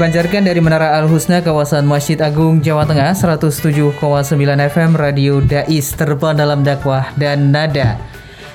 [0.00, 4.00] Dipancarkan dari Menara Al-Husna kawasan Masjid Agung Jawa Tengah 107,9
[4.72, 8.00] FM Radio Dais terbang dalam dakwah dan nada.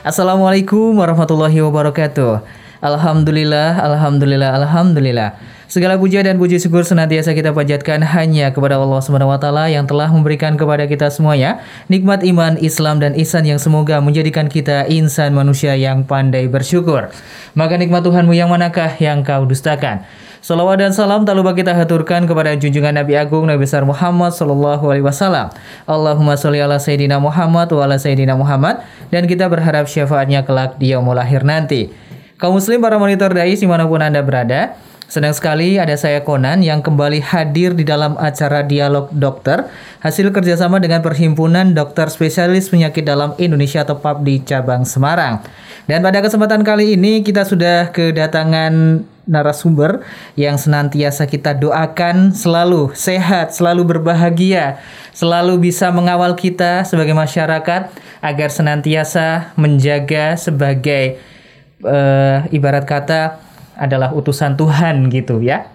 [0.02, 2.42] Assalamualaikum warahmatullahi wabarakatuh.
[2.82, 5.38] Alhamdulillah, alhamdulillah, alhamdulillah.
[5.70, 9.86] Segala puja dan puji syukur senantiasa kita panjatkan hanya kepada Allah Subhanahu wa taala yang
[9.86, 11.62] telah memberikan kepada kita semuanya
[11.93, 17.14] nikmat iman, Islam dan ihsan yang semoga menjadikan kita insan manusia yang pandai bersyukur.
[17.54, 20.10] Maka nikmat Tuhanmu yang manakah yang kau dustakan?
[20.45, 24.93] Salawat dan salam tak lupa kita haturkan kepada junjungan Nabi Agung Nabi besar Muhammad Sallallahu
[24.93, 25.49] Alaihi Wasallam.
[25.89, 30.93] Allahumma sholli ala Sayyidina Muhammad wa ala Sayyidina Muhammad dan kita berharap syafaatnya kelak di
[30.93, 31.89] yaumul akhir nanti.
[32.38, 36.66] Kaum muslim para monitor dai di mana pun anda berada, Senang sekali ada saya Konan
[36.66, 39.69] yang kembali hadir di dalam acara Dialog Dokter
[40.02, 45.45] hasil kerjasama dengan Perhimpunan Dokter Spesialis Penyakit Dalam Indonesia atau di cabang Semarang.
[45.85, 50.02] Dan pada kesempatan kali ini kita sudah kedatangan narasumber
[50.33, 54.81] yang senantiasa kita doakan selalu sehat, selalu berbahagia,
[55.13, 57.93] selalu bisa mengawal kita sebagai masyarakat
[58.25, 61.21] agar senantiasa menjaga sebagai
[61.85, 65.69] uh, ibarat kata adalah utusan Tuhan gitu ya.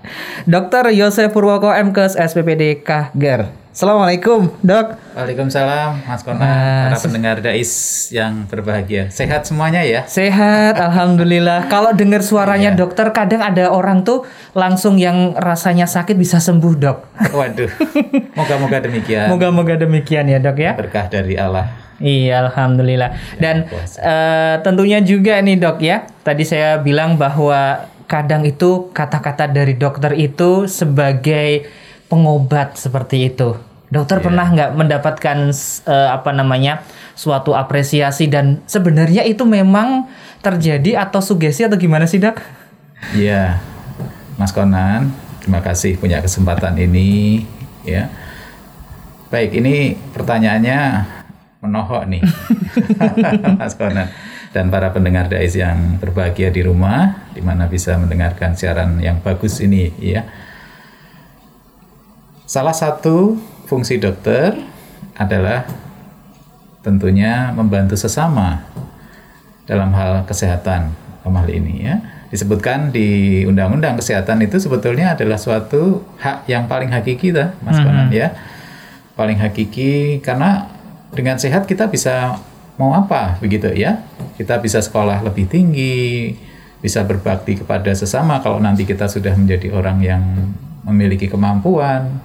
[0.48, 3.60] Dokter Yosef Purwoko MKes SPPD Kahger.
[3.70, 4.98] Assalamualaikum dok.
[5.14, 6.46] Waalaikumsalam Mas Kona, uh,
[6.90, 7.70] para pendengar Dais
[8.10, 9.06] yang berbahagia.
[9.14, 10.02] Sehat semuanya ya?
[10.10, 11.70] Sehat, Alhamdulillah.
[11.70, 12.78] Kalau dengar suaranya iya.
[12.78, 14.26] dokter, kadang ada orang tuh
[14.58, 16.98] langsung yang rasanya sakit bisa sembuh dok.
[17.30, 17.70] Waduh,
[18.34, 19.30] moga-moga demikian.
[19.32, 20.74] Moga-moga demikian ya dok ya.
[20.74, 21.89] Berkah dari Allah.
[22.00, 23.36] Iya, alhamdulillah.
[23.36, 23.68] Dan
[24.00, 26.08] uh, tentunya juga nih dok ya.
[26.24, 31.68] Tadi saya bilang bahwa kadang itu kata-kata dari dokter itu sebagai
[32.08, 33.54] pengobat seperti itu.
[33.92, 34.26] Dokter yeah.
[34.26, 35.38] pernah nggak mendapatkan
[35.86, 36.82] uh, apa namanya
[37.14, 40.08] suatu apresiasi dan sebenarnya itu memang
[40.40, 42.40] terjadi atau sugesti atau gimana sih dok?
[43.12, 43.60] Iya,
[44.40, 45.12] Mas Konan,
[45.44, 47.44] terima kasih punya kesempatan ini
[47.84, 48.08] ya.
[49.30, 50.80] Baik, ini pertanyaannya
[51.60, 52.24] menohok nih,
[53.60, 54.08] Mas Konan
[54.50, 59.62] dan para pendengar Dais yang berbahagia di rumah, di mana bisa mendengarkan siaran yang bagus
[59.62, 60.26] ini ya
[62.50, 63.38] Salah satu
[63.70, 64.58] fungsi dokter
[65.14, 65.70] adalah
[66.82, 68.66] tentunya membantu sesama
[69.70, 70.90] dalam hal kesehatan
[71.22, 72.02] dalam hal ini ya.
[72.34, 77.86] Disebutkan di Undang-Undang Kesehatan itu sebetulnya adalah suatu hak yang paling hakiki lah, Mas mm
[77.86, 78.10] -hmm.
[78.18, 78.34] ya.
[79.14, 80.66] Paling hakiki karena
[81.14, 82.38] dengan sehat kita bisa
[82.78, 84.02] mau apa begitu ya.
[84.40, 86.32] Kita bisa sekolah lebih tinggi,
[86.80, 90.22] bisa berbakti kepada sesama kalau nanti kita sudah menjadi orang yang
[90.88, 92.20] memiliki kemampuan,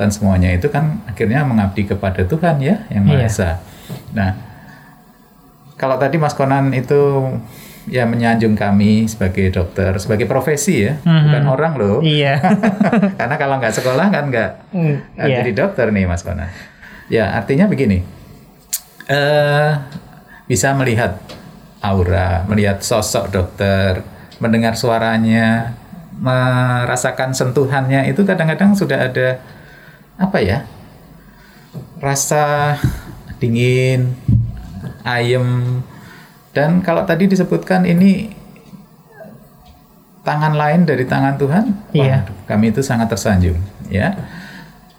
[0.00, 3.28] dan semuanya itu kan akhirnya mengabdi kepada Tuhan ya yang Maha iya.
[3.28, 3.50] Esa.
[4.16, 4.32] Nah,
[5.76, 7.28] kalau tadi Mas Konan itu
[7.84, 11.24] ya menyanjung kami sebagai dokter, sebagai profesi ya, mm-hmm.
[11.28, 11.98] bukan orang loh.
[12.00, 12.40] Iya.
[13.20, 15.38] Karena kalau nggak sekolah kan nggak mm, yeah.
[15.44, 16.48] jadi dokter nih Mas Konan.
[17.12, 18.00] Ya artinya begini,
[19.10, 19.70] uh,
[20.46, 21.18] bisa melihat
[21.82, 24.06] aura, melihat sosok dokter,
[24.38, 25.74] mendengar suaranya,
[26.20, 29.40] merasakan sentuhannya itu kadang-kadang sudah ada
[30.20, 30.68] apa ya
[31.96, 32.76] rasa
[33.40, 34.12] dingin
[35.00, 35.80] ayem
[36.52, 38.36] dan kalau tadi disebutkan ini
[40.20, 41.64] tangan lain dari tangan Tuhan
[41.96, 42.28] iya.
[42.28, 43.56] Wah, kami itu sangat tersanjung
[43.88, 44.12] ya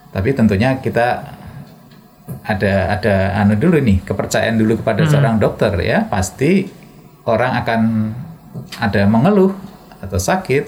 [0.09, 1.37] tapi tentunya kita
[2.45, 5.11] ada ada anu dulu nih kepercayaan dulu kepada hmm.
[5.11, 6.69] seorang dokter ya pasti
[7.27, 7.81] orang akan
[8.79, 9.53] ada mengeluh
[10.01, 10.63] atau sakit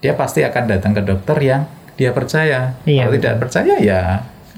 [0.00, 1.62] dia pasti akan datang ke dokter yang
[2.00, 2.80] dia percaya.
[2.88, 4.02] Iya, Kalau tidak percaya ya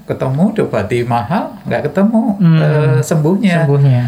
[0.03, 3.67] ketemu obati mahal nggak ketemu hmm, uh, sembuhnya.
[3.67, 4.03] Sembuhnya.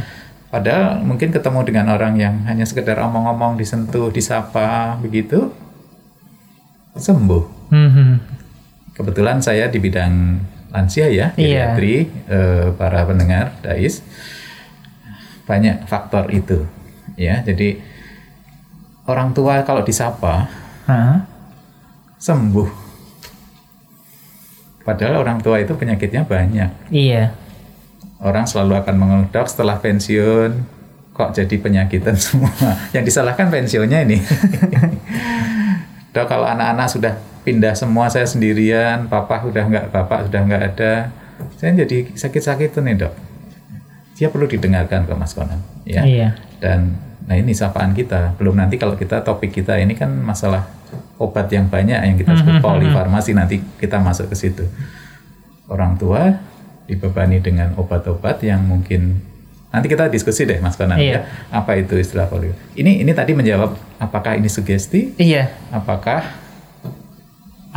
[0.55, 5.51] Padahal mungkin ketemu dengan orang yang hanya sekedar omong-omong, disentuh, disapa begitu
[6.95, 7.75] sembuh.
[7.75, 8.23] Hmm.
[8.95, 10.39] Kebetulan saya di bidang
[10.75, 11.71] lansia ya, iya.
[11.79, 14.03] geriatri, uh, para pendengar Dais
[15.47, 16.67] banyak faktor itu
[17.15, 17.41] ya.
[17.47, 17.79] Jadi
[19.07, 20.51] orang tua kalau disapa
[20.91, 21.23] huh?
[22.19, 22.85] sembuh
[24.85, 26.93] Padahal orang tua itu penyakitnya banyak.
[26.93, 27.33] Iya.
[28.21, 30.77] Orang selalu akan mengeluh dok setelah pensiun
[31.17, 32.53] kok jadi penyakitan semua.
[32.95, 34.21] Yang disalahkan pensiunnya ini.
[36.15, 41.13] dok kalau anak-anak sudah pindah semua saya sendirian, papa sudah nggak, bapak sudah nggak ada,
[41.61, 43.15] saya jadi sakit-sakit tuh nih dok.
[44.17, 46.03] Dia perlu didengarkan ke Mas Konan, ya.
[46.03, 46.29] Iya.
[46.59, 46.97] Dan
[47.29, 48.37] nah ini sapaan kita.
[48.41, 50.65] Belum nanti kalau kita topik kita ini kan masalah
[51.19, 52.75] obat yang banyak yang kita sebut mm-hmm.
[52.79, 54.65] polifarmasi nanti kita masuk ke situ.
[55.67, 56.41] Orang tua
[56.85, 59.25] dibebani dengan obat-obat yang mungkin
[59.73, 61.27] nanti kita diskusi deh Mas Konan iya.
[61.27, 61.51] ya.
[61.51, 62.55] Apa itu istilah polio?
[62.79, 65.17] Ini ini tadi menjawab apakah ini sugesti?
[65.19, 65.51] Iya.
[65.75, 66.44] Apakah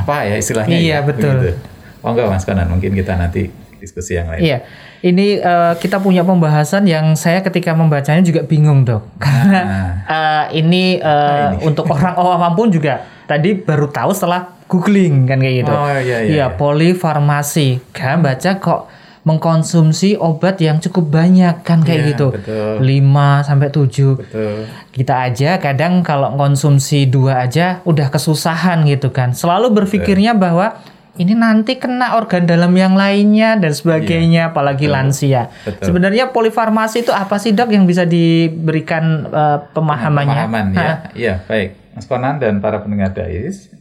[0.07, 1.36] apa ya istilahnya Iya, ya, betul.
[1.36, 1.59] begitu.
[2.00, 4.39] Oh enggak Mas Konan, mungkin kita nanti diskusi yang lain.
[4.39, 4.57] Iya,
[5.04, 9.62] ini eh, kita punya pembahasan yang saya ketika membacanya juga bingung dok, karena
[10.07, 15.68] eh, ini, eh, untuk orang awam pun juga tadi baru tahu setelah googling kan kayak
[15.68, 15.74] gitu.
[15.75, 16.48] Oh, iya, iya, Iya, iya.
[16.56, 18.81] polifarmasi, kan baca kok
[19.27, 22.79] mengkonsumsi obat yang cukup banyak kan kayak Iya, gitu, betul.
[22.79, 24.56] 5 sampai 7 Betul.
[24.95, 29.35] kita aja kadang kalau konsumsi dua aja udah kesusahan gitu kan.
[29.35, 30.79] Selalu berpikirnya bahwa
[31.18, 35.27] ini nanti kena organ dalam yang lainnya dan sebagainya, apalagi lansia.
[35.27, 35.44] Iya.
[35.65, 35.85] Betul.
[35.91, 40.44] Sebenarnya polifarmasi itu apa sih dok yang bisa diberikan eh, pemahamannya?
[40.47, 40.94] Pemahaman ya.
[41.18, 41.69] Iya, baik.
[41.97, 43.74] Mas Konan dan para pendengar Dais.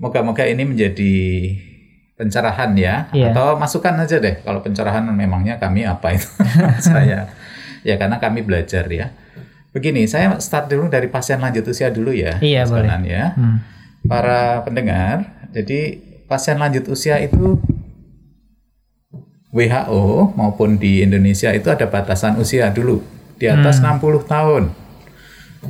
[0.00, 1.12] Moga-moga ini menjadi
[2.20, 3.32] pencerahan ya Iya.
[3.32, 6.28] atau masukan aja deh kalau pencerahan memangnya kami apa itu
[6.84, 7.32] saya
[7.80, 9.08] ya karena kami belajar ya
[9.72, 12.92] begini saya start dulu dari pasien lanjut usia dulu ya Iya, boleh.
[13.08, 13.64] Ya Hmm.
[14.04, 15.96] para pendengar jadi
[16.28, 17.56] pasien lanjut usia itu
[19.50, 20.04] WHO
[20.36, 23.02] maupun di Indonesia itu ada batasan usia dulu
[23.34, 24.70] di atas 60 tahun.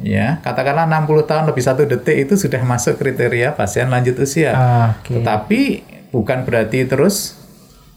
[0.04, 4.52] Ya, katakanlah 60 tahun lebih satu detik itu sudah masuk kriteria pasien lanjut usia.
[4.52, 5.16] Ah, Oke.
[5.18, 5.60] Tetapi
[6.10, 7.38] bukan berarti terus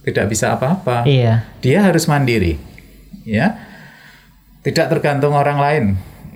[0.03, 1.07] tidak bisa apa-apa.
[1.07, 1.47] Iya.
[1.63, 2.59] Dia harus mandiri.
[3.23, 3.57] Ya.
[4.63, 5.83] Tidak tergantung orang lain.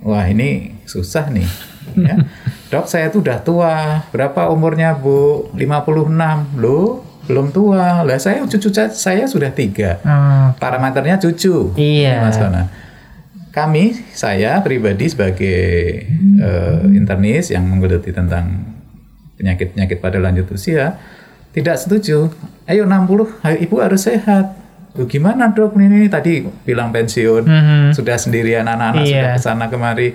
[0.04, 1.48] Wah, ini susah nih.
[1.96, 2.16] Ya.
[2.72, 4.04] Dok, saya tuh udah tua.
[4.12, 5.52] Berapa umurnya, Bu?
[5.56, 6.60] 56.
[6.60, 8.04] Loh, belum tua.
[8.04, 10.00] Lah, saya cucu saya sudah tiga.
[10.04, 11.76] Ah, Parameternya cucu.
[11.80, 12.24] Iya.
[12.24, 12.68] Mas Kona.
[13.52, 15.60] Kami, saya pribadi sebagai
[16.40, 18.76] eh, internis yang menggeluti tentang
[19.40, 20.98] penyakit-penyakit pada lanjut usia,
[21.58, 22.30] tidak setuju.
[22.70, 24.54] Ayo 60, ayo ibu harus sehat.
[24.94, 27.98] Loh, gimana dok ini tadi bilang pensiun, Mhm.
[27.98, 29.10] sudah sendirian anak-anak Iya.
[29.10, 30.14] sudah ke sana kemari,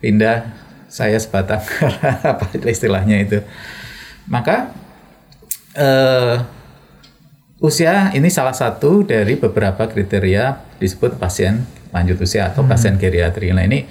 [0.00, 0.52] pindah
[0.88, 1.64] saya sebatang
[2.36, 3.40] apa istilahnya itu.
[4.28, 4.68] Maka
[5.72, 6.36] eh,
[7.58, 13.52] usia ini salah satu dari beberapa kriteria disebut pasien lanjut usia atau pasien geriatri.
[13.52, 13.84] Nah ini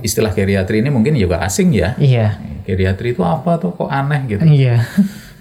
[0.00, 1.94] istilah geriatri ini mungkin juga asing ya.
[1.96, 2.38] iya.
[2.64, 4.42] Geriatri itu apa tuh kok aneh gitu.
[4.42, 4.82] Iya.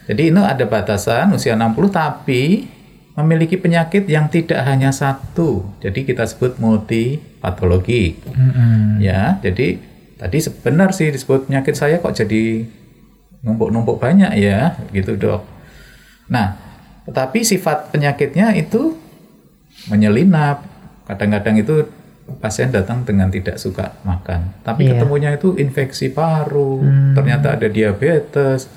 [0.03, 2.67] Jadi ini ada batasan usia 60 tapi
[3.13, 5.63] memiliki penyakit yang tidak hanya satu.
[5.79, 8.17] Jadi kita sebut multipatologi.
[8.25, 8.99] Mm-mm.
[8.99, 9.77] Ya, jadi
[10.17, 12.65] tadi sebenar sih disebut penyakit saya kok jadi
[13.45, 15.45] numpuk-numpuk banyak ya, gitu dok.
[16.31, 16.57] Nah,
[17.05, 18.97] tetapi sifat penyakitnya itu
[19.91, 20.63] menyelinap.
[21.03, 21.83] Kadang-kadang itu
[22.39, 24.95] pasien datang dengan tidak suka makan, tapi Iya.
[24.95, 26.79] ketemunya itu infeksi paru,
[27.11, 28.71] ternyata ada diabetes,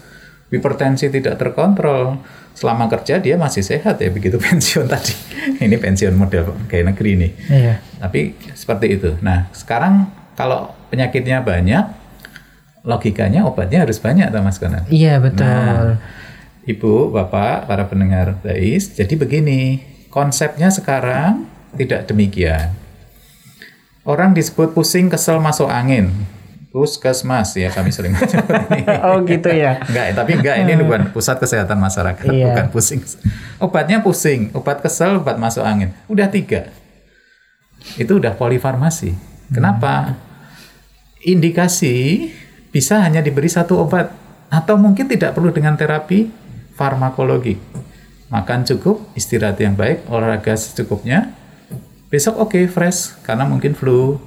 [0.51, 2.21] hipertensi tidak terkontrol.
[2.57, 5.13] Selama kerja dia masih sehat ya, begitu pensiun tadi.
[5.61, 7.33] Ini pensiun model kayak negeri nih.
[7.53, 7.75] Iya.
[8.01, 9.11] Tapi seperti itu.
[9.21, 11.85] Nah, sekarang kalau penyakitnya banyak,
[12.87, 14.87] logikanya obatnya harus banyak, toh, Mas Konan.
[14.89, 15.45] Iya betul.
[15.45, 15.99] Nah,
[16.67, 21.47] Ibu, Bapak, para pendengar Dais, jadi begini, konsepnya sekarang
[21.79, 22.75] tidak demikian.
[24.07, 26.11] Orang disebut pusing, kesel, masuk angin.
[26.77, 28.13] Puskesmas ya kami sering.
[29.09, 29.81] Oh gitu ya.
[29.81, 32.53] Enggak, tapi enggak ini bukan pusat kesehatan masyarakat, Iya.
[32.53, 33.01] bukan pusing.
[33.57, 35.97] Obatnya pusing, obat kesel, obat masuk angin.
[36.05, 36.69] Udah tiga.
[37.97, 39.17] Itu udah polifarmasi.
[39.49, 40.21] Kenapa?
[41.25, 42.29] Indikasi
[42.69, 44.13] bisa hanya diberi satu obat
[44.53, 46.29] atau mungkin tidak perlu dengan terapi
[46.77, 47.57] farmakologi.
[48.29, 51.33] Makan cukup, istirahat yang baik, olahraga secukupnya.
[52.13, 54.21] Besok oke fresh karena mungkin flu,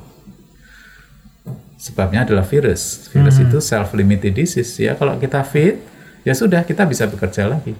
[1.80, 3.08] sebabnya adalah virus.
[3.10, 5.00] Virus itu self-limited disease ya.
[5.00, 5.80] Kalau kita fit,
[6.28, 7.72] ya sudah kita bisa bekerja lagi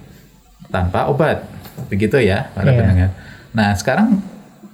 [0.72, 1.44] tanpa obat.
[1.92, 2.80] Begitu ya, para Iya.
[2.80, 3.10] pendengar.
[3.52, 4.24] Nah, sekarang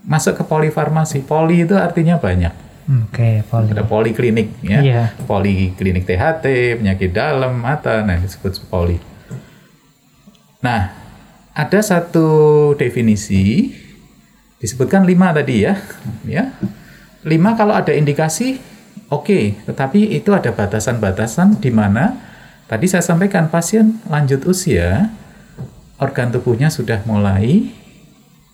[0.06, 1.26] masuk ke polifarmasi.
[1.26, 2.54] Poli itu artinya banyak.
[2.86, 3.74] Oke, poli.
[3.74, 4.80] Ada poliklinik ya.
[4.86, 5.04] Iya.
[5.26, 9.02] Poliklinik THT, penyakit dalam, mata, nah disebut poli.
[10.62, 10.94] Nah,
[11.54, 12.28] ada satu
[12.78, 13.74] definisi
[14.62, 15.78] disebutkan lima tadi ya,
[16.26, 16.54] ya.
[17.26, 18.62] Lima kalau ada indikasi,
[19.08, 19.40] oke.
[19.64, 22.16] Tetapi itu ada batasan-batasan di mana
[22.66, 25.10] tadi saya sampaikan pasien lanjut usia,
[25.98, 27.70] organ tubuhnya sudah mulai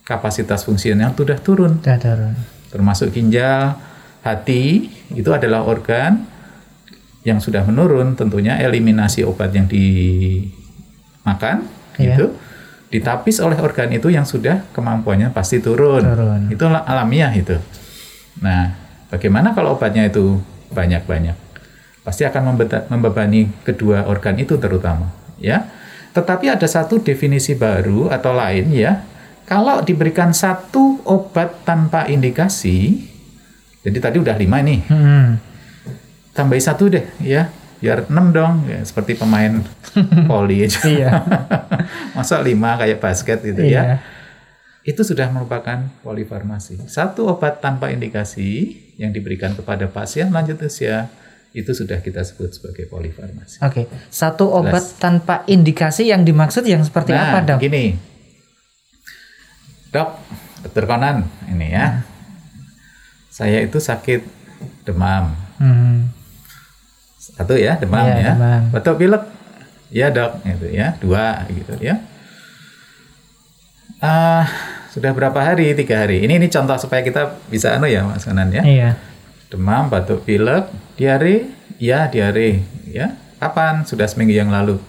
[0.02, 2.34] kapasitas fungsional sudah turun Udah turun.
[2.68, 3.78] termasuk ginjal,
[4.20, 6.26] hati, itu adalah organ
[7.22, 8.14] yang sudah menurun.
[8.14, 12.16] Tentunya eliminasi obat yang dimakan Iya.
[12.16, 12.26] itu
[12.88, 16.02] ditapis oleh organ itu yang sudah kemampuannya pasti turun.
[16.02, 16.40] Turun.
[16.50, 17.56] Itu la- alamiah itu.
[18.40, 18.74] Nah,
[19.12, 20.40] bagaimana kalau obatnya itu
[20.72, 21.36] banyak-banyak?
[22.02, 22.56] Pasti akan
[22.88, 25.68] membebani kedua organ itu terutama, ya.
[26.10, 29.04] Tetapi ada satu definisi baru atau lain ya.
[29.44, 33.04] Kalau diberikan satu obat tanpa indikasi,
[33.80, 35.36] jadi tadi udah lima nih, Hmm.
[36.32, 37.52] tambahi satu deh ya.
[37.82, 39.58] biar 6 dong ya, seperti pemain
[40.30, 40.86] voli aja.
[40.86, 41.10] Iya.
[42.16, 43.82] Masa 5 kayak basket gitu Iya.
[43.82, 43.96] ya.
[44.82, 46.90] Itu sudah merupakan polifarmasi.
[46.90, 51.06] Satu obat tanpa indikasi yang diberikan kepada pasien lanjut usia
[51.52, 53.62] itu sudah kita sebut sebagai polifarmasi.
[53.62, 57.58] Oke, satu obat tanpa indikasi yang dimaksud yang seperti Nah, apa, Dok?
[57.60, 57.94] gini.
[59.92, 60.10] Dok,
[60.64, 62.02] dokter Konan ini ya.
[63.28, 64.24] Saya itu sakit
[64.82, 65.36] demam.
[65.60, 66.08] Hmm.
[67.20, 68.32] Satu ya, demam Iya, ya.
[68.34, 68.62] demam.
[68.72, 69.22] Batuk pilek.
[69.92, 70.96] Ya, Dok, gitu ya.
[70.98, 72.00] Dua gitu ya.
[74.02, 74.50] Ah,
[74.90, 75.70] sudah berapa hari?
[75.78, 76.26] Tiga hari.
[76.26, 78.66] Ini ini contoh supaya kita bisa anu ya, Mas Konan ya.
[78.66, 78.98] Iya.
[79.46, 80.66] Demam, batuk pilek,
[80.98, 81.46] diare,
[81.78, 83.14] ya diare, ya.
[83.38, 83.86] Kapan?
[83.86, 84.82] Sudah seminggu yang lalu.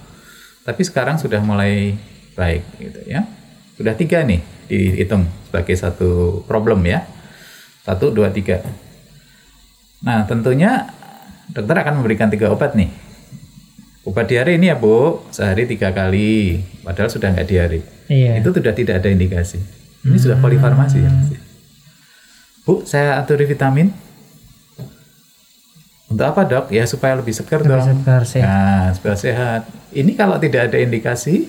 [0.66, 1.94] Tapi sekarang sudah mulai
[2.34, 3.30] baik, gitu ya.
[3.78, 7.06] Sudah tiga nih dihitung sebagai satu problem ya.
[7.86, 8.66] Satu, dua, tiga.
[10.02, 10.90] Nah, tentunya
[11.54, 12.90] dokter akan memberikan tiga obat nih.
[14.04, 16.60] Obat diare ini ya Bu, sehari tiga kali.
[16.84, 17.80] Padahal sudah nggak diare.
[18.12, 18.44] Iya.
[18.44, 19.64] Itu sudah tidak ada indikasi.
[20.04, 21.12] Ini sudah polifarmasi ya.
[22.68, 23.96] Bu, saya aturi vitamin.
[26.12, 26.66] Untuk apa dok?
[26.70, 27.88] Ya supaya lebih segar Lebih dong.
[27.90, 28.46] segar, sehat.
[28.46, 29.62] Nah, supaya sehat.
[29.96, 31.48] Ini kalau tidak ada indikasi,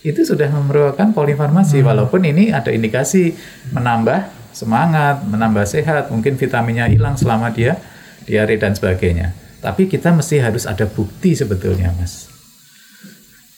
[0.00, 1.84] itu sudah memerlukan polifarmasi.
[1.84, 3.36] Walaupun ini ada indikasi
[3.70, 7.76] menambah semangat, menambah sehat, mungkin vitaminnya hilang selama dia
[8.24, 9.36] diare dan sebagainya.
[9.60, 12.32] Tapi kita mesti harus ada bukti sebetulnya, mas.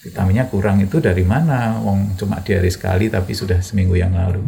[0.02, 1.78] Vitaminnya kurang itu dari mana?
[1.78, 4.42] Wong cuma diare sekali tapi sudah seminggu yang lalu.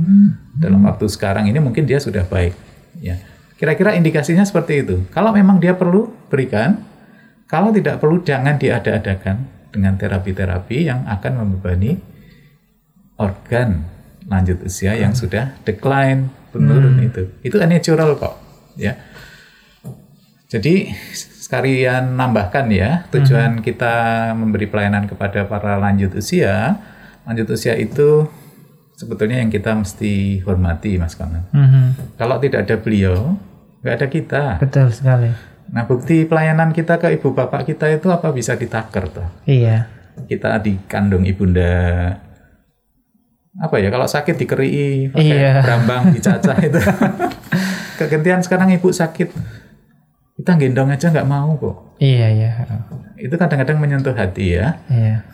[0.59, 2.59] Dalam waktu sekarang ini mungkin dia sudah baik.
[2.99, 3.23] Ya,
[3.55, 5.07] kira-kira indikasinya seperti itu.
[5.15, 6.83] Kalau memang dia perlu berikan,
[7.47, 12.03] kalau tidak perlu jangan diada-adakan dengan terapi-terapi yang akan membebani
[13.23, 13.87] organ
[14.27, 17.31] lanjut usia yang sudah decline penurun itu.
[17.47, 18.35] Itu natural kok,
[18.75, 18.99] ya.
[20.51, 20.91] Jadi
[21.55, 23.95] sekalian nambahkan ya tujuan kita
[24.35, 26.83] memberi pelayanan kepada para lanjut usia.
[27.23, 28.27] Lanjut usia itu
[28.99, 31.47] sebetulnya yang kita mesti hormati, Mas Kanan.
[31.55, 32.19] Mhm.
[32.19, 33.39] Kalau tidak ada beliau,
[33.87, 34.45] nggak ada kita.
[34.59, 35.31] Betul sekali.
[35.71, 39.29] Nah, bukti pelayanan kita ke ibu bapak kita itu apa bisa ditaker toh?
[39.47, 39.87] Iya.
[40.27, 42.19] Kita dikandung ibunda
[43.55, 45.63] apa ya kalau sakit dikerii pakai Iya.
[45.63, 46.75] berambang dicacah itu
[48.03, 49.31] kegantian sekarang ibu sakit
[50.45, 52.51] kita gendong aja nggak mau kok Iya, iya.
[53.17, 55.25] itu kadang-kadang menyentuh hati ya Iya.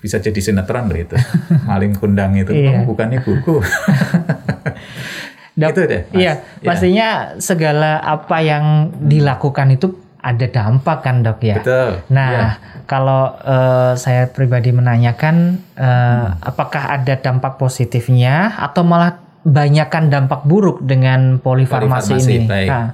[0.00, 1.12] bisa jadi sinetron loh itu
[1.68, 2.80] maling kundang itu Iya.
[2.80, 3.60] oh, bukan ibuku
[5.54, 6.16] Dok, itu deh Mas.
[6.16, 6.64] Iya, Ya.
[6.64, 8.64] pastinya segala apa yang
[8.96, 11.60] dilakukan itu ada dampak kan dok ya.
[11.60, 12.46] betul Nah, Ya.
[12.88, 15.36] kalau eh, saya pribadi menanyakan,
[15.76, 16.40] eh, Hmm.
[16.40, 22.48] apakah ada dampak positifnya atau malah banyakkan dampak buruk dengan polifarmasi, Polifarmasi, ini?
[22.48, 22.68] baik.
[22.72, 22.88] Nah,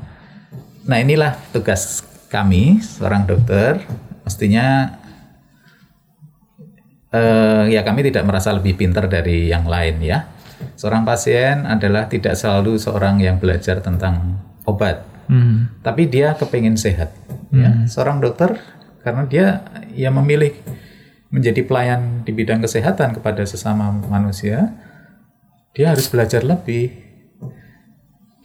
[0.86, 3.82] Nah inilah tugas kami seorang dokter.
[4.24, 4.96] Mestinya
[7.10, 10.30] eh, ya kami tidak merasa lebih pintar dari yang lain ya.
[10.76, 17.16] Seorang pasien adalah tidak selalu seorang yang belajar tentang obat, hmm, tapi dia kepingin sehat.
[17.48, 17.88] Ya.
[17.88, 18.60] Seorang dokter
[19.00, 19.46] karena dia
[19.96, 20.52] ya memilih
[21.32, 24.76] menjadi pelayan di bidang kesehatan kepada sesama manusia,
[25.72, 27.09] dia harus belajar lebih.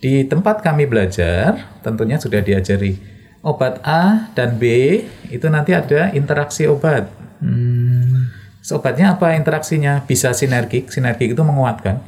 [0.05, 2.93] Di tempat kami belajar, tentunya sudah diajari
[3.41, 5.01] obat A dan B
[5.33, 7.09] itu nanti ada interaksi obat.
[7.41, 8.29] hmm,
[8.69, 10.05] Obatnya apa interaksinya?
[10.05, 12.05] Bisa sinergik, sinergik itu menguatkan.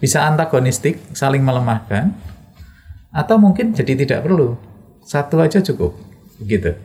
[0.00, 2.16] Bisa antagonistik, saling melemahkan.
[3.12, 4.56] Atau mungkin jadi tidak perlu.
[5.04, 6.00] Satu aja cukup.
[6.40, 6.80] Gitu.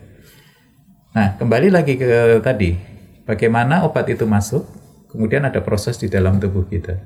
[1.15, 2.75] Nah, kembali lagi ke tadi.
[3.23, 4.67] Bagaimana obat itu masuk,
[5.07, 6.99] kemudian ada proses di dalam tubuh kita.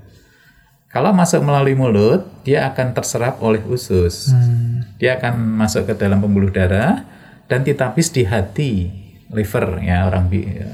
[0.96, 4.32] Kalau masuk melalui mulut, dia akan terserap oleh usus.
[4.32, 7.04] hmm, Dia akan masuk ke dalam pembuluh darah
[7.52, 8.88] dan ditapis di hati,
[9.28, 10.72] liver ya orang ya,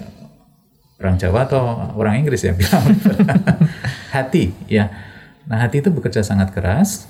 [1.01, 1.61] orang Jawa atau
[1.97, 3.17] orang Inggris yang bilang liver.
[4.15, 4.93] hati ya.
[5.49, 7.09] Nah, hati itu bekerja sangat keras.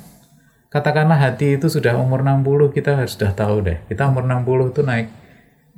[0.72, 3.76] Katakanlah hati itu sudah umur 60 kita harus sudah tahu deh.
[3.92, 5.12] Kita umur 60 itu naik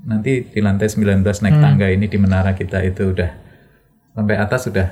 [0.06, 3.32] nanti di lantai 19 naik tangga ini di menara kita itu udah
[4.14, 4.88] sampai atas sudah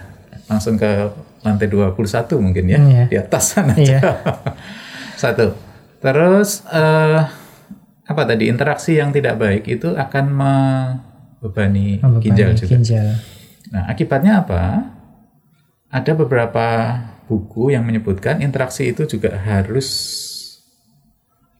[0.52, 1.08] langsung ke
[1.42, 1.96] lantai 21
[2.38, 3.04] mungkin ya Iya.
[3.08, 4.04] di atas sana Iya.
[5.22, 5.56] satu.
[5.98, 7.22] Terus eh,
[8.04, 12.70] apa tadi interaksi yang tidak baik itu akan membebani membebani ginjal juga.
[12.76, 13.08] ginjal.
[13.72, 14.92] Nah, akibatnya apa?
[15.88, 16.68] Ada beberapa
[17.26, 19.88] buku yang menyebutkan interaksi itu juga harus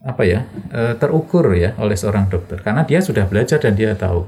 [0.02, 4.26] apa ya eh, terukur ya oleh seorang dokter karena dia sudah belajar dan dia tahu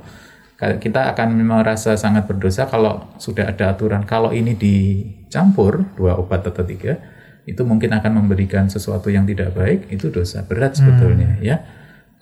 [0.57, 6.63] kita akan merasa sangat berdosa kalau sudah ada aturan kalau ini dicampur dua obat atau
[6.63, 7.01] tiga
[7.43, 11.59] itu mungkin akan memberikan sesuatu yang tidak baik itu dosa berat sebetulnya ya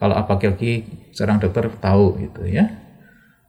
[0.02, 2.74] kalau apa kaki seorang dokter tahu gitu ya.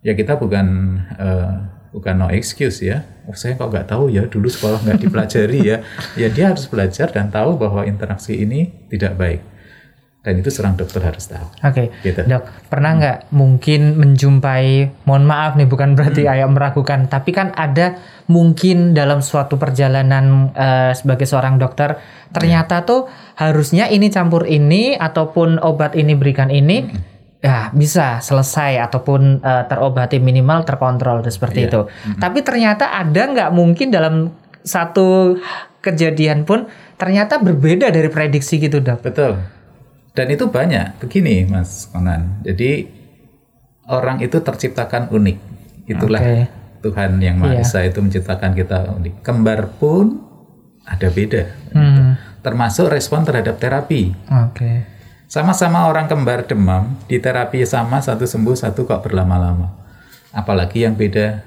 [0.04, 1.52] Ya kita bukan eh,
[1.96, 3.08] bukan no excuse ya.
[3.24, 5.80] Oh saya kok nggak tahu ya dulu sekolah nggak dipelajari ya.
[6.12, 9.40] Ya dia harus belajar dan tahu bahwa interaksi ini tidak baik.
[10.22, 11.50] Dan itu seorang dokter harus tahu.
[11.66, 12.22] Oke, Gitu.
[12.22, 16.32] dok, pernah nggak mungkin menjumpai, mohon maaf nih, bukan berarti Hmm.
[16.38, 17.98] ayam meragukan, tapi kan ada
[18.30, 21.98] mungkin dalam suatu perjalanan eh, sebagai seorang dokter,
[22.30, 27.02] ternyata tuh harusnya ini campur ini ataupun obat ini berikan ini, Hmm.
[27.42, 31.68] ya bisa selesai ataupun eh, terobati minimal terkontrol dan seperti Iya.
[31.68, 31.80] itu.
[32.14, 34.30] Tapi ternyata ada nggak mungkin dalam
[34.62, 35.34] satu
[35.82, 39.02] kejadian pun ternyata berbeda dari prediksi gitu, dok.
[39.02, 39.34] Betul.
[40.12, 41.00] Dan itu banyak.
[41.00, 42.44] Begini, Mas Konan.
[42.44, 42.84] Jadi
[43.88, 45.38] orang itu terciptakan unik.
[45.88, 46.62] Itulah Oke.
[46.82, 47.64] Tuhan yang Maha Iya.
[47.64, 49.24] Esa itu menciptakan kita unik.
[49.24, 50.20] Kembar pun
[50.84, 51.42] ada beda.
[51.72, 54.12] Hmm, Termasuk respon terhadap terapi.
[54.50, 54.84] Oke.
[55.30, 59.72] Sama-sama orang kembar demam, di terapi sama satu sembuh, satu kok berlama-lama.
[60.34, 61.40] Apalagi yang beda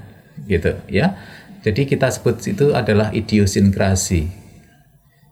[0.49, 1.13] gitu ya.
[1.61, 4.44] Jadi kita sebut itu adalah idiosinkrasi.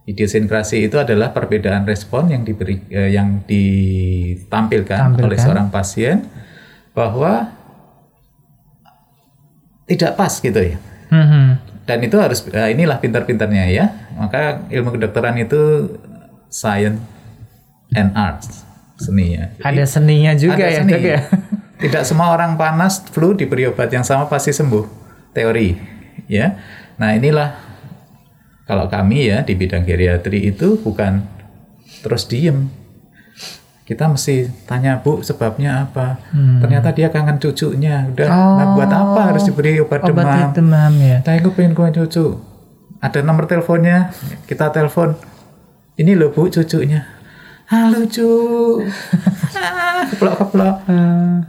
[0.03, 5.39] Idiosinkrasi itu adalah perbedaan respon yang diberi eh, yang ditampilkan oleh Tampilkan.
[5.39, 6.27] seorang pasien
[6.91, 7.55] bahwa
[9.88, 10.77] tidak pas gitu ya.
[11.07, 13.86] Hmm, Dan itu harus eh, inilah pintar-pintarnya ya.
[14.19, 15.95] Maka ilmu kedokteran itu
[16.51, 17.00] science
[17.95, 18.67] and arts
[19.00, 19.55] seni ya.
[19.55, 20.93] Jadi, Ada seninya juga ada ya, seni.
[21.00, 21.19] ya.
[21.83, 25.01] Tidak semua orang panas flu diberi obat yang sama pasti sembuh.
[25.31, 25.75] Teori,
[26.29, 26.55] ya.
[26.95, 27.62] Nah inilah
[28.63, 31.24] kalau kami ya di bidang geriatri itu bukan
[32.00, 32.72] terus diem.
[33.84, 36.15] Kita mesti tanya bu sebabnya apa.
[36.32, 38.08] Ternyata dia kangen cucunya.
[38.08, 40.24] Udah, nah, buat apa harus diberi obat, demam?
[40.24, 41.20] Obat demam ya.
[41.20, 42.39] Saya aku pengen punya cucu.
[43.03, 44.15] Ada nomor teleponnya,
[44.48, 45.20] kita telepon.
[46.00, 47.03] Ini loh bu cucunya.
[47.67, 48.32] Halo cu.
[49.60, 50.76] ah, keplok keplok.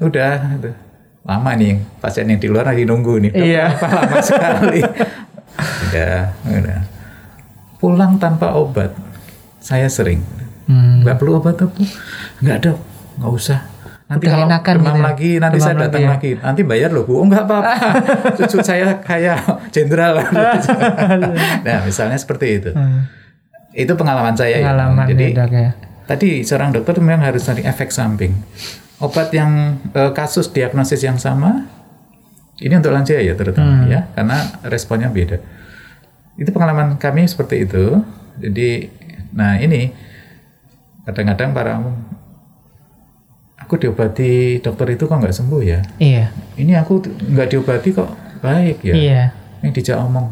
[0.02, 0.70] Udah, gitu.
[1.22, 3.32] lama nih pasien yang di luar lagi nunggu nih.
[3.34, 3.78] Iya.
[3.78, 4.82] Apa lama sekali.
[5.86, 6.18] udah,
[6.50, 6.80] udah.
[7.84, 8.96] Pulang tanpa obat.
[9.60, 10.24] Saya sering.
[10.64, 11.04] Hmm.
[11.04, 11.76] Nggak perlu obat apa?
[12.40, 12.78] Nggak dok,
[13.20, 13.60] nggak usah.
[14.04, 15.04] Nanti Udah kalau enakan demam gitu ya?
[15.04, 16.08] lagi, nanti Demam saya lagi datang ya?
[16.10, 16.30] lagi.
[16.36, 17.12] Nanti bayar loh bu.
[17.14, 17.74] Oh nggak apa-apa.
[18.38, 20.16] Cucu saya kayak jenderal.
[21.66, 22.70] nah misalnya seperti itu.
[23.70, 24.60] Itu pengalaman saya ya.
[24.60, 24.64] Hmm.
[24.70, 25.70] Pengalaman Jadi ya, dok ya.
[26.04, 28.32] tadi seorang dokter memang harus cari efek samping.
[28.96, 31.64] Obat yang eh, kasus diagnosis yang sama,
[32.56, 33.90] ini untuk lansia ya terutama Hmm.
[33.90, 35.40] ya, karena responnya beda.
[36.34, 38.02] Itu pengalaman kami seperti itu.
[38.36, 38.90] Jadi,
[39.30, 39.94] nah ini
[41.04, 41.78] kadang-kadang para
[43.56, 45.80] aku diobati dokter itu kok nggak sembuh ya?
[45.96, 46.34] Iya.
[46.58, 48.94] Ini aku nggak diobati kok baik ya?
[48.94, 49.22] Iya.
[49.62, 50.28] Yang dijak omong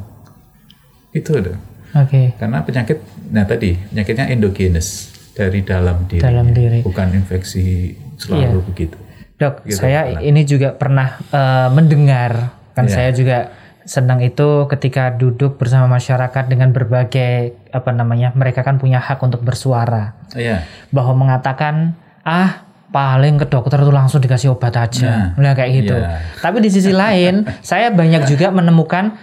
[1.13, 1.55] itu ada.
[1.95, 2.33] Oke.
[2.37, 6.81] Karena penyakit, nah tadi penyakitnya endogenes dari dalam diri, Dalam diri.
[6.81, 8.67] bukan infeksi selalu Iya.
[8.67, 8.97] begitu.
[9.37, 12.93] Dok, Gitu, saya ini juga pernah eh, mendengar kan Iya.
[12.93, 13.39] saya juga
[13.85, 19.43] senang itu ketika duduk bersama masyarakat dengan berbagai apa namanya mereka kan punya hak untuk
[19.43, 20.15] bersuara.
[20.35, 25.33] Iya, bahwa mengatakan ah paling ke dokter tuh langsung dikasih obat aja.
[25.35, 25.97] Nah, kayak gitu.
[25.97, 26.21] iya.
[26.39, 29.17] tapi di sisi lain saya banyak juga menemukan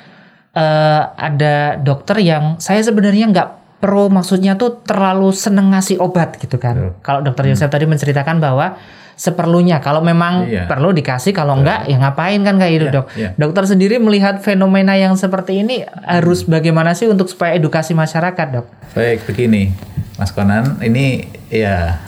[0.58, 6.60] eh, ada dokter yang saya sebenarnya nggak pro maksudnya tuh terlalu seneng ngasih obat gitu
[6.60, 7.00] kan.
[7.00, 8.76] Kalau dokter Yosef tadi menceritakan bahwa
[9.20, 10.64] seperlunya kalau memang Iya.
[10.64, 13.30] perlu dikasih kalau enggak ya ngapain kan kayak gitu Iya, dok iya.
[13.36, 18.66] dokter sendiri melihat fenomena yang seperti ini harus bagaimana sih untuk supaya edukasi masyarakat dok
[18.90, 19.76] baik begini,
[20.16, 22.00] Mas Konan, ini ya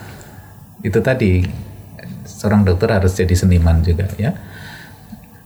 [0.80, 1.43] itu tadi
[2.24, 4.34] seorang dokter harus jadi seniman juga ya.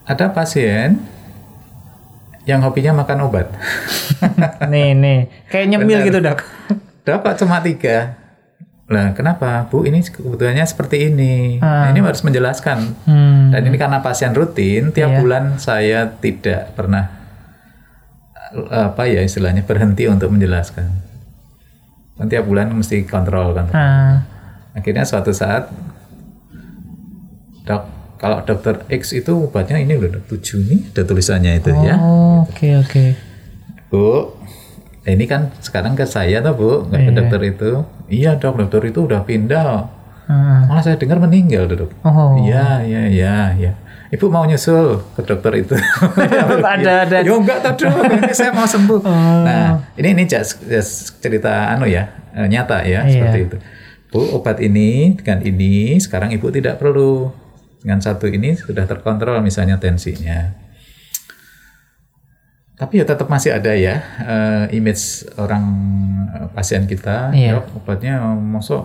[0.05, 1.01] Ada pasien
[2.45, 3.49] yang hobinya makan obat.
[4.63, 6.07] nih nih kayak nyemil Benar.
[6.07, 6.39] gitu dok
[7.03, 8.15] Dok kok cuma tiga?
[8.85, 11.57] Lah kenapa Bu ini kebutuhannya seperti ini?
[11.57, 11.89] Nah, Ah.
[11.89, 12.93] ini harus menjelaskan.
[13.01, 13.49] hmm.
[13.49, 15.19] Dan ini karena pasien rutin, tiap Iya.
[15.19, 17.09] bulan saya tidak pernah
[18.53, 20.85] eh, apa ya istilahnya berhenti untuk menjelaskan.
[22.13, 23.73] Dan tiap bulan mesti kontrol kontrol.
[23.73, 24.21] Ah,
[24.71, 25.67] Akhirnya suatu saat,
[27.63, 27.83] dok,
[28.15, 31.95] kalau dokter X itu obatnya ini dok, tujuh nih, ada tulisannya itu ya.
[31.97, 33.03] oh, oke oke
[33.87, 34.35] Bu,
[35.05, 37.17] ini kan sekarang ke saya tuh bu, nggak ke Iya.
[37.17, 37.71] dokter itu.
[38.05, 39.89] Iya dok, dokter itu udah pindah.
[40.25, 40.65] Ah.
[40.65, 41.89] Malah saya dengar meninggal dok.
[42.01, 43.71] oh Iya, iya, iya, iya.
[44.09, 45.73] Ibu mau nyusul ke dokter itu.
[46.61, 47.17] Ada- ada.
[47.21, 49.01] Yo enggak tuh dok, ini saya mau sembuh.
[49.01, 49.41] Oh.
[49.41, 53.11] Nah, ini ini just, just cerita anu ya, eh, nyata ya Iya.
[53.11, 53.57] seperti itu.
[54.09, 57.33] Bu, obat ini dengan ini sekarang ibu tidak perlu.
[57.81, 60.64] Dengan satu ini sudah terkontrol misalnya tensinya.
[62.75, 65.63] Tapi ya tetap masih ada ya eh, image orang
[66.29, 67.59] eh, pasien kita, Iya.
[67.59, 68.83] "Dok, obatnya mosok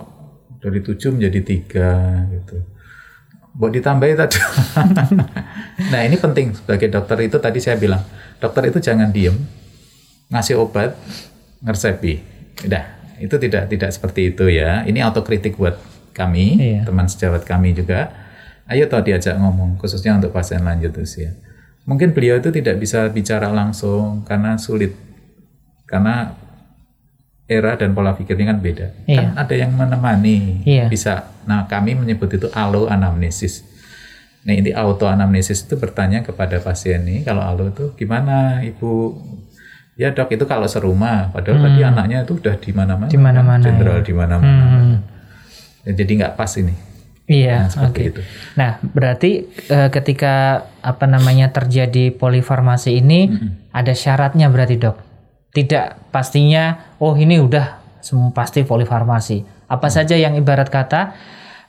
[0.61, 1.91] dari tujuh menjadi tiga
[2.31, 2.63] gitu.
[3.51, 4.39] Buat ditambahin tadi.
[5.93, 8.05] nah ini penting sebagai dokter itu tadi saya bilang
[8.39, 9.35] dokter itu jangan diem
[10.31, 10.95] ngasih obat
[11.61, 12.15] ngeresepi.
[12.71, 12.85] Udah
[13.19, 14.87] itu tidak tidak seperti itu ya.
[14.87, 15.77] Ini autokritik buat
[16.15, 16.81] kami Iya.
[16.87, 18.13] teman sejawat kami juga.
[18.71, 21.35] Ayo toh diajak ngomong khususnya untuk pasien lanjut usia.
[21.89, 24.95] Mungkin beliau itu tidak bisa bicara langsung karena sulit
[25.89, 26.37] karena
[27.51, 28.87] era dan pola pikirnya kan beda.
[29.11, 30.87] Kan ada yang menemani, Iya.
[30.87, 31.35] bisa.
[31.51, 33.67] Nah, kami menyebut itu alo anamnesis.
[34.47, 39.19] Nah, inti auto anamnesis itu bertanya kepada pasien nih, kalau alo itu gimana, Ibu?
[39.99, 43.11] Ya, Dok, itu kalau serumah, padahal tadi anaknya itu udah di mana-mana.
[43.11, 43.13] Hmm.
[43.13, 44.07] Di mana-mana, Jenderal ya.
[44.07, 44.65] di mana-mana.
[44.65, 44.95] Hmm.
[45.85, 46.73] Ya, jadi nggak pas ini.
[47.31, 48.03] Iya, Nah, oke.
[48.03, 48.21] itu.
[48.59, 49.31] Nah, berarti
[49.71, 53.31] eh, ketika apa namanya terjadi polifarmasi ini
[53.71, 54.97] ada syaratnya berarti, Dok.
[55.51, 59.47] Tidak pastinya oh ini udah semua pasti polifarmasi.
[59.71, 61.15] Apa saja yang ibarat kata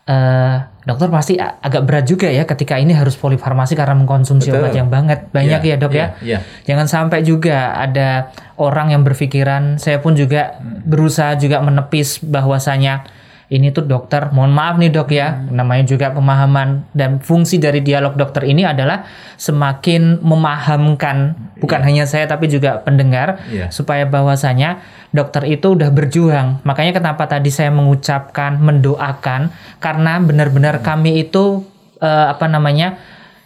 [0.05, 4.65] eh, dokter pasti agak berat juga ya ketika ini harus polifarmasi karena mengkonsumsi Betul.
[4.65, 6.07] obat yang banget banyak Iya, ya, Dok iya, ya.
[6.25, 6.39] iya.
[6.65, 13.05] Jangan sampai juga ada orang yang berpikiran, saya pun juga berusaha juga menepis bahwasanya
[13.51, 18.15] ini tuh dokter, mohon maaf nih dok ya, namanya juga pemahaman dan fungsi dari dialog
[18.15, 19.03] dokter ini adalah
[19.35, 23.67] semakin memahamkan bukan hanya saya tapi juga pendengar Iya.
[23.67, 24.79] supaya bahwasanya
[25.11, 26.63] dokter itu udah berjuang.
[26.63, 31.67] Makanya kenapa tadi saya mengucapkan mendoakan karena benar-benar kami itu
[31.99, 32.95] eh, apa namanya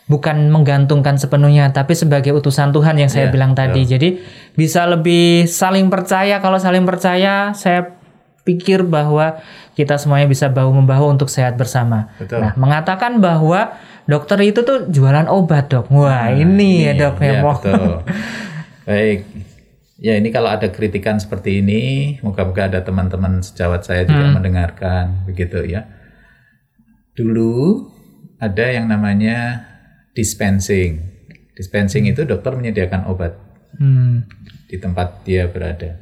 [0.05, 3.81] bukan menggantungkan sepenuhnya tapi sebagai utusan Tuhan yang saya Iya, bilang tadi.
[3.83, 4.21] Jadi
[4.53, 7.89] bisa lebih saling percaya kalau saling percaya saya
[8.45, 9.41] pikir bahwa
[9.73, 12.13] kita semuanya bisa bahu membahu untuk sehat bersama.
[12.21, 12.39] Betul.
[12.45, 13.73] Nah, mengatakan bahwa
[14.05, 15.89] dokter itu tuh jualan obat, Dok.
[15.89, 17.57] Wah, ini, ya, Dok ya, yang mau.
[17.57, 18.05] betul.
[18.87, 19.25] Baik.
[19.95, 21.81] Ya ini kalau ada kritikan seperti ini,
[22.21, 24.35] moga-moga ada teman-teman sejawat saya juga Hmm.
[24.37, 25.87] mendengarkan, begitu ya.
[27.15, 27.87] Dulu
[28.37, 29.63] ada yang namanya
[30.13, 30.99] dispensing.
[31.55, 33.39] Dispensing itu dokter menyediakan obat
[33.75, 34.27] Hmm.
[34.67, 35.99] di tempat dia berada.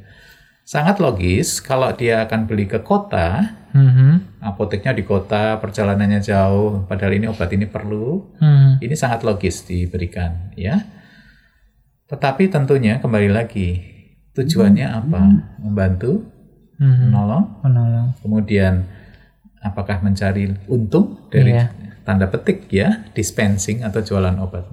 [0.64, 4.40] Sangat logis kalau dia akan beli ke kota, Mhm.
[4.40, 8.80] apoteknya di kota, perjalanannya jauh, padahal ini obat ini perlu, Hmm.
[8.80, 10.80] ini sangat logis diberikan, ya.
[12.08, 13.82] Tetapi tentunya kembali lagi
[14.32, 15.20] tujuannya apa?
[15.60, 16.32] Membantu,
[16.80, 17.12] Mhm.
[17.12, 18.06] menolong, Menolong.
[18.24, 18.88] kemudian
[19.60, 21.72] apakah mencari untung dari Iya.
[22.08, 24.64] tanda petik ya dispensing atau jualan obat.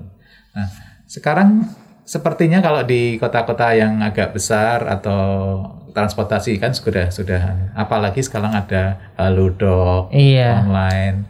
[0.56, 0.67] Nah,
[1.08, 1.67] sekarang
[2.04, 5.60] sepertinya kalau di kota-kota yang agak besar atau
[5.92, 10.64] transportasi kan sudah sudah apalagi sekarang ada halodoc Iya.
[10.64, 11.28] online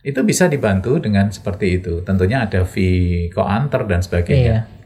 [0.00, 2.00] itu bisa dibantu dengan seperti itu.
[2.00, 4.64] Tentunya ada fee koanter dan sebagainya.
[4.64, 4.78] Iya.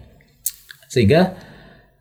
[0.91, 1.39] Sehingga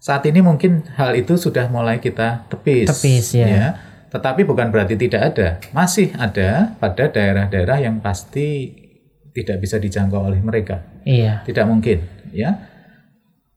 [0.01, 2.89] saat ini mungkin hal itu sudah mulai kita tepis.
[2.89, 3.77] Tepis, ya.
[4.09, 5.61] Tetapi bukan berarti tidak ada.
[5.77, 8.73] Masih ada pada daerah-daerah yang pasti
[9.29, 10.81] tidak bisa dijangkau oleh mereka.
[11.05, 11.45] Iya.
[11.45, 12.01] Tidak mungkin,
[12.33, 12.72] ya.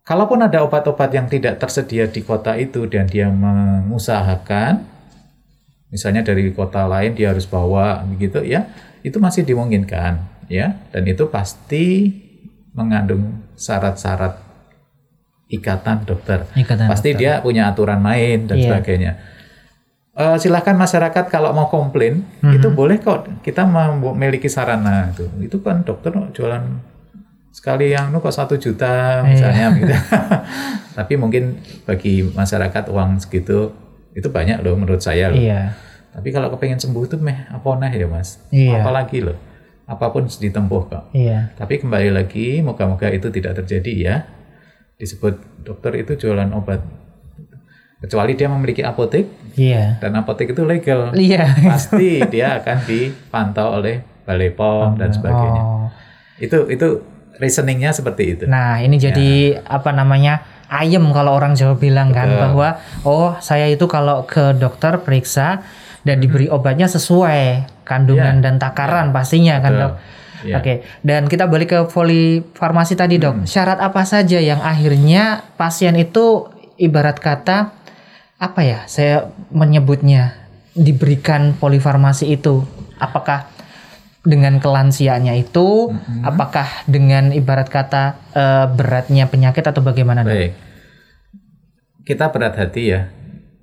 [0.06, 4.86] Kalaupun ada obat-obat yang tidak tersedia di kota itu dan dia mengusahakan,
[5.90, 8.70] misalnya dari kota lain dia harus bawa begitu ya,
[9.02, 10.78] itu masih dimungkinkan, ya.
[10.94, 12.14] Dan itu pasti
[12.70, 14.38] mengandung syarat-syarat
[15.50, 16.46] ikatan dokter.
[16.54, 17.20] Ikatan pasti dokter.
[17.26, 18.64] dia punya aturan main dan Iya.
[18.70, 19.12] sebagainya.
[20.16, 22.54] Eh, silahkan masyarakat kalau mau komplain Mhm.
[22.56, 26.62] itu boleh kok kita memiliki sarana itu itu kan dokter jualan
[27.56, 29.24] sekali yang nu kok satu juta Iya.
[29.24, 29.94] misalnya gitu.
[30.92, 33.72] tapi mungkin bagi masyarakat uang segitu
[34.12, 35.72] itu banyak loh menurut saya loh Iya.
[36.12, 38.80] tapi kalau kepengen sembuh itu meh apa nah ya mas Iya.
[38.80, 39.36] apalagi loh
[39.84, 41.56] apa pun ditempuh kok Iya.
[41.56, 44.16] tapi kembali lagi moga-moga itu tidak terjadi ya
[44.96, 46.84] disebut dokter itu jualan obat
[47.98, 49.24] kecuali dia memiliki apotek
[49.56, 49.96] Iya.
[49.96, 51.48] dan apotek itu legal Iya.
[51.64, 55.88] pasti dia akan dipantau oleh balai pom dan sebagainya Oh.
[56.36, 60.56] itu itu reasoningnya seperti itu Nah, ini jadi apa namanya?
[60.66, 62.42] ayem kalau orang Jawa bilang kan Betul.
[62.42, 62.68] bahwa
[63.06, 65.62] oh, saya itu kalau ke dokter periksa
[66.02, 68.42] dan diberi obatnya sesuai kandungan Iya.
[68.42, 69.82] dan takaran pastinya kan, Betul.
[69.86, 69.94] Dok.
[70.46, 70.54] Iya.
[70.58, 70.74] Oke,
[71.06, 73.46] dan kita balik ke polifarmasi tadi, Dok.
[73.46, 77.70] Syarat apa saja yang akhirnya pasien itu ibarat kata
[78.36, 78.84] apa ya?
[78.90, 80.34] Saya menyebutnya
[80.74, 82.66] diberikan polifarmasi itu.
[82.98, 83.48] Apakah
[84.26, 90.26] dengan kelansiaannya itu, apakah dengan ibarat kata eh, beratnya penyakit atau bagaimana?
[90.26, 90.34] Dok?
[90.34, 90.52] baik
[92.06, 93.10] kita berat hati ya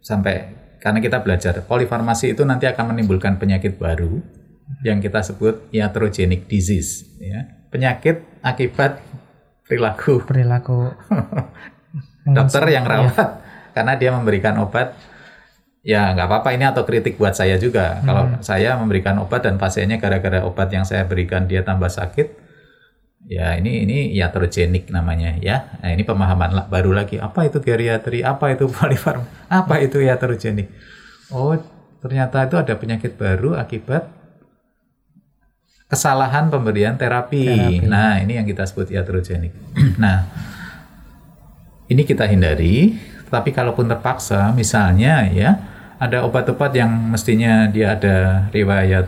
[0.04, 0.52] sampai
[0.84, 4.19] karena kita belajar polifarmasi itu nanti akan menimbulkan penyakit baru
[4.84, 8.99] yang kita sebut iatrogenic disease ya penyakit akibat
[9.63, 10.91] perilaku Perilaku
[12.36, 12.91] dokter yang Iya.
[12.99, 13.28] rawat
[13.71, 14.91] karena dia memberikan obat
[15.84, 18.00] Ya nggak apa-apa ini atau kritik buat saya juga.
[18.00, 18.04] Hmm.
[18.08, 22.39] Kalau saya memberikan obat dan pasiennya gara-gara obat yang saya berikan dia tambah sakit,
[23.28, 25.76] ya ini ini iatrogenik namanya ya.
[25.84, 27.19] Nah ini pemahaman baru lagi.
[27.19, 28.24] Apa itu geriatri?
[28.24, 29.28] Apa itu polifarm?
[29.52, 30.72] Apa itu iatrogenik?
[31.36, 31.60] Oh
[32.00, 34.08] ternyata itu ada penyakit baru akibat
[35.91, 37.43] kesalahan pemberian terapi.
[37.43, 37.91] Terapi.
[37.91, 39.52] Nah ini yang kita sebut iatrogenik.
[40.04, 40.32] nah
[41.91, 42.96] ini kita hindari.
[43.34, 45.72] Tapi kalaupun terpaksa, misalnya ya
[46.03, 49.07] ada obat-obat yang mestinya dia ada riwayat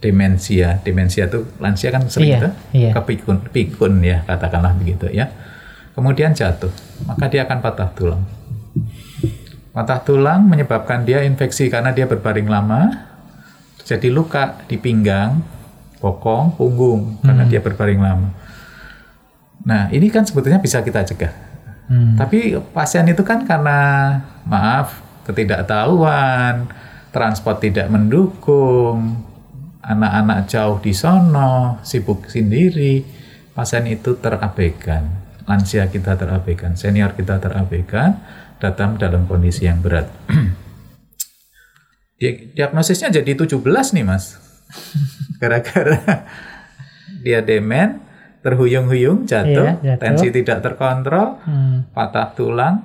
[0.00, 0.80] demensia.
[0.80, 2.90] Demensia itu lansia kan sering Iya, tuh iya.
[2.96, 5.28] kepikun, pikun ya katakanlah begitu ya.
[5.92, 6.70] Kemudian jatuh,
[7.04, 8.22] maka dia akan patah tulang.
[9.74, 12.86] Patah tulang menyebabkan dia infeksi karena dia berbaring lama,
[13.82, 15.42] jadi luka di pinggang,
[15.98, 18.30] bokong, punggung karena dia berbaring lama.
[19.66, 21.34] Nah, ini kan sebetulnya bisa kita cegah.
[21.90, 22.14] Hmm.
[22.14, 23.78] Tapi pasien itu kan karena
[24.46, 26.72] maaf ketidaktahuan,
[27.08, 29.20] transport tidak mendukung,
[29.80, 33.04] anak-anak jauh di sono, sibuk sendiri,
[33.52, 35.04] pasien itu terabaikan,
[35.44, 38.16] lansia kita terabaikan, senior kita terabaikan,
[38.56, 40.08] datang dalam kondisi yang berat.
[42.18, 43.62] Di- Diagnosisnya jadi 17
[43.94, 44.34] nih mas,
[45.40, 46.26] gara-gara
[47.22, 48.02] dia demen,
[48.40, 50.00] terhuyung-huyung, jatuh, Iya, jatuh.
[50.00, 51.86] tensi tidak terkontrol, Hmm.
[51.90, 52.82] patah tulang,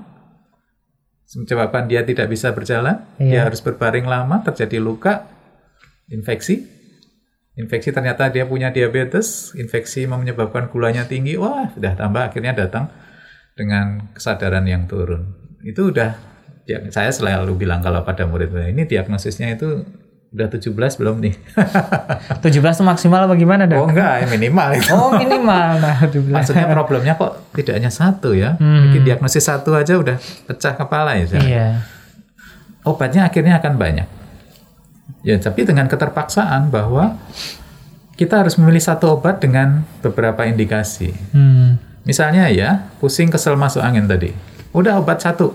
[1.33, 3.41] menyebabkan dia tidak bisa berjalan, dia Iya.
[3.49, 5.25] harus berbaring lama, terjadi luka,
[6.09, 6.69] infeksi.
[7.53, 12.89] Infeksi ternyata dia punya diabetes, infeksi menyebabkan gulanya tinggi, wah sudah tambah akhirnya datang
[13.53, 15.37] dengan kesadaran yang turun.
[15.61, 16.17] Itu udah,
[16.65, 19.85] ya, saya selalu bilang kalau pada murid ini diagnosisnya itu
[20.33, 21.33] udah 17 belum nih?
[22.45, 23.93] 17 itu maksimal apa gimana oh dok?
[23.93, 24.89] enggak, minimal itu.
[24.97, 26.33] Oh minimal, nah 17.
[26.33, 28.57] Maksudnya problemnya kok tidak hanya satu ya?
[28.57, 28.89] Hmm.
[28.89, 30.17] Bikin diagnosis satu aja udah
[30.49, 31.37] pecah kepala ya.
[31.37, 31.67] Iya.
[32.81, 34.07] Obatnya akhirnya akan banyak.
[35.23, 37.15] Ya, tapi dengan keterpaksaan bahwa
[38.17, 41.13] kita harus memilih satu obat dengan beberapa indikasi.
[41.31, 41.77] Hmm.
[42.03, 44.33] Misalnya ya, pusing kesel masuk angin tadi.
[44.73, 45.53] Udah obat satu.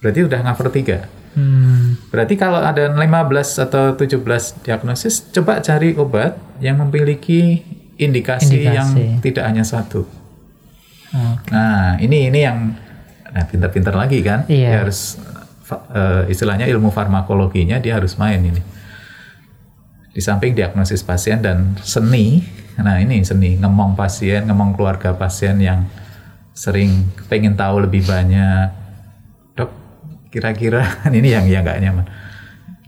[0.00, 1.19] Berarti udah cover tiga.
[1.30, 1.94] Hmm.
[2.10, 7.62] Berarti kalau ada 15 atau 17 diagnosis, coba cari obat yang memiliki
[8.00, 8.74] indikasi, Indikasi.
[8.74, 8.88] yang
[9.22, 10.08] tidak hanya satu.
[11.10, 11.50] Oke.
[11.52, 12.74] Nah, ini ini yang
[13.30, 14.46] nah, pintar-pintar lagi kan?
[14.50, 14.68] Iya.
[14.70, 15.20] Dia harus
[15.70, 18.62] eh, istilahnya ilmu farmakologinya dia harus main ini.
[20.10, 22.42] Di samping diagnosis pasien dan seni,
[22.74, 25.86] nah ini seni ngemong pasien, ngemong keluarga pasien yang
[26.50, 28.79] sering pengen tahu lebih banyak.
[30.30, 32.06] Kira-kira ini yang yang nggak nyaman.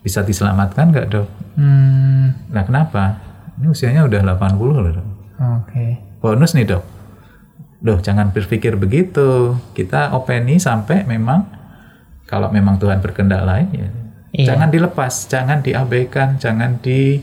[0.02, 1.28] Bisa diselamatkan nggak dok?
[1.58, 2.34] Hmm.
[2.50, 3.18] Nah kenapa?
[3.58, 5.08] Ini usianya udah 80 loh dok.
[5.62, 5.86] Oke.
[6.22, 6.84] Bonus nih dok.
[7.82, 9.58] Loh jangan berpikir begitu.
[9.74, 11.46] Kita openi sampai memang
[12.30, 13.88] kalau memang Tuhan berkehendak lain ya.
[14.32, 14.46] Iya.
[14.54, 17.20] Jangan dilepas, jangan diabaikan, jangan di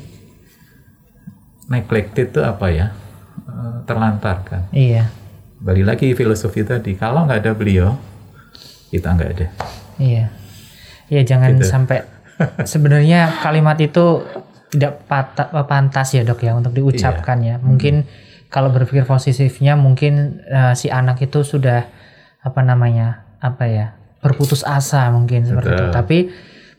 [1.65, 2.93] neglected itu apa ya?
[3.49, 4.69] Eh, terlantarkan.
[4.69, 5.09] Iya.
[5.57, 7.97] Balik lagi filosofi tadi, kalau nggak ada beliau,
[8.93, 9.47] kita nggak ada.
[9.99, 10.31] Iya.
[11.07, 11.67] Iya jangan Gitu.
[11.67, 12.01] sampai
[12.63, 14.23] sebenarnya kalimat itu
[14.69, 17.57] tidak pata- pantas ya dok ya untuk diucapkan Iya.
[17.57, 17.61] ya.
[17.61, 18.07] Mungkin
[18.47, 21.85] kalau berpikir positifnya mungkin eh, si anak itu sudah
[22.39, 23.85] apa namanya apa ya
[24.19, 25.83] berputus asa mungkin seperti itu.
[25.85, 25.93] Betul.
[25.93, 26.17] Tapi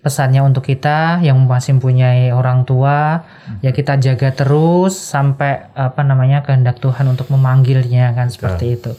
[0.01, 3.61] pesannya untuk kita yang masih mempunyai orang tua Hmm.
[3.61, 8.97] ya kita jaga terus sampai apa namanya kehendak Tuhan untuk memanggilnya kan seperti itu.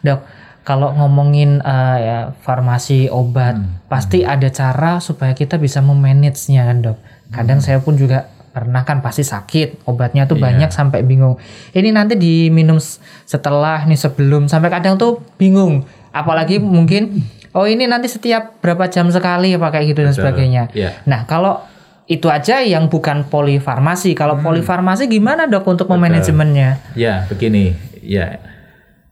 [0.00, 0.20] Dok,
[0.68, 3.80] kalau ngomongin eh, ya farmasi obat Hmm.
[3.88, 6.98] pasti ada cara supaya kita bisa memanage-nya kan, Dok.
[7.32, 10.44] Kadang saya pun juga pernah kan pasti sakit, obatnya tuh Iya.
[10.44, 11.40] banyak sampai bingung.
[11.72, 12.76] Ini nanti diminum
[13.24, 15.88] setelah nih sebelum sampai kadang tuh bingung.
[16.10, 20.20] Apalagi mungkin oh ini nanti setiap berapa jam sekali apa kayak gitu dan Betul.
[20.20, 20.62] sebagainya.
[20.74, 20.90] Iya.
[21.06, 21.64] Nah, kalau
[22.04, 24.12] itu aja yang bukan polifarmasi.
[24.12, 26.00] Kalau polifarmasi gimana, Dok, untuk Hmm.
[26.00, 26.70] Memanajemennya?
[26.92, 27.76] Ya, begini.
[28.00, 28.40] Ya,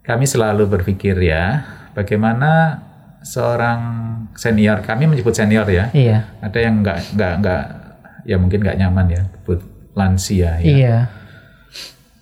[0.07, 2.81] kami selalu berpikir ya, bagaimana
[3.21, 3.81] seorang
[4.39, 6.31] senior, kami menyebut senior ya, Iya.
[6.39, 7.65] ada yang nggak nggak nggak,
[8.23, 9.61] ya mungkin nggak nyaman ya, sebut
[9.99, 10.63] lansia ya.
[10.63, 10.99] Iya.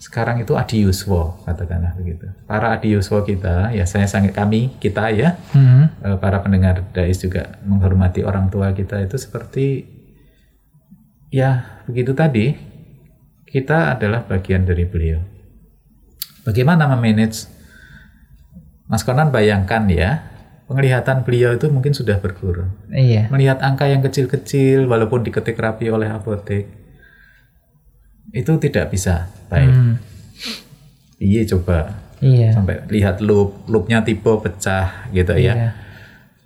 [0.01, 2.31] Sekarang itu adiuswo, katakanlah begitu.
[2.47, 5.91] Para adiuswo kita, ya saya sangat kami kita ya, Hmm.
[6.01, 9.91] eh, para pendengar dais juga menghormati orang tua kita itu seperti
[11.29, 12.55] ya begitu tadi
[13.45, 15.19] kita adalah bagian dari beliau.
[16.47, 17.51] Bagaimana memanage?
[18.95, 20.23] Mas Konan bayangkan ya,
[20.71, 22.71] penglihatan beliau itu mungkin sudah berkurang.
[22.95, 23.27] Iya.
[23.27, 26.71] Melihat angka yang kecil-kecil walaupun diketik rapi oleh apotek
[28.31, 29.67] itu tidak bisa baik.
[29.67, 29.95] Hmm.
[31.19, 32.55] Iya coba Iya.
[32.55, 35.55] sampai lihat loop, loopnya tipe pecah gitu ya.
[35.59, 35.71] Iya.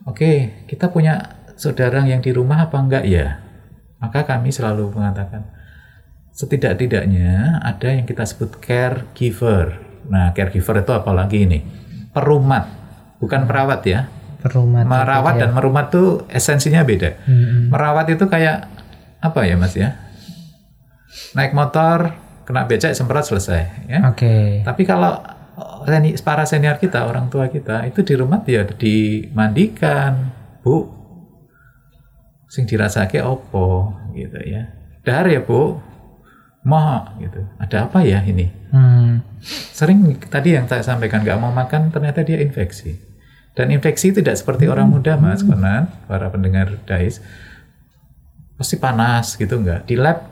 [0.09, 3.45] Oke, kita punya saudara yang di rumah apa enggak ya?
[4.01, 5.53] Maka kami selalu mengatakan
[6.33, 9.85] setidak-tidaknya ada yang kita sebut caregiver.
[10.09, 11.61] Nah, caregiver itu apalagi ini?
[12.19, 12.65] Perumat,
[13.19, 14.01] bukan perawat ya.
[14.39, 14.87] Perumat.
[14.87, 15.43] Merawat gitu ya.
[15.45, 17.19] dan merumat tuh esensinya beda.
[17.25, 17.71] Mm-mm.
[17.71, 18.71] Merawat itu kayak
[19.19, 19.99] apa ya, Mas ya?
[21.35, 22.15] Naik motor,
[22.47, 23.99] kena becak semprot selesai, ya.
[24.07, 24.63] Oke.
[24.63, 25.19] Tapi kalau
[25.85, 30.31] seni- para senior kita, orang tua kita, itu di rumah ya dimandikan,
[30.63, 30.87] Bu.
[32.47, 34.71] Sing dirasake opo gitu ya.
[35.03, 35.83] Dahar ya, Bu.
[36.69, 37.41] Mau gitu.
[37.57, 38.53] Ada apa ya ini?
[38.69, 39.25] Hmm.
[39.73, 43.01] Sering tadi yang saya sampaikan nggak mau makan ternyata dia infeksi.
[43.57, 47.19] Dan infeksi tidak seperti orang muda, Mas, Konan, para pendengar Dais.
[48.55, 49.89] Pasti panas gitu nggak?
[49.89, 50.29] Di lab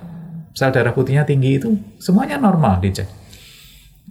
[0.54, 3.08] sel darah putihnya tinggi itu semuanya normal dicek.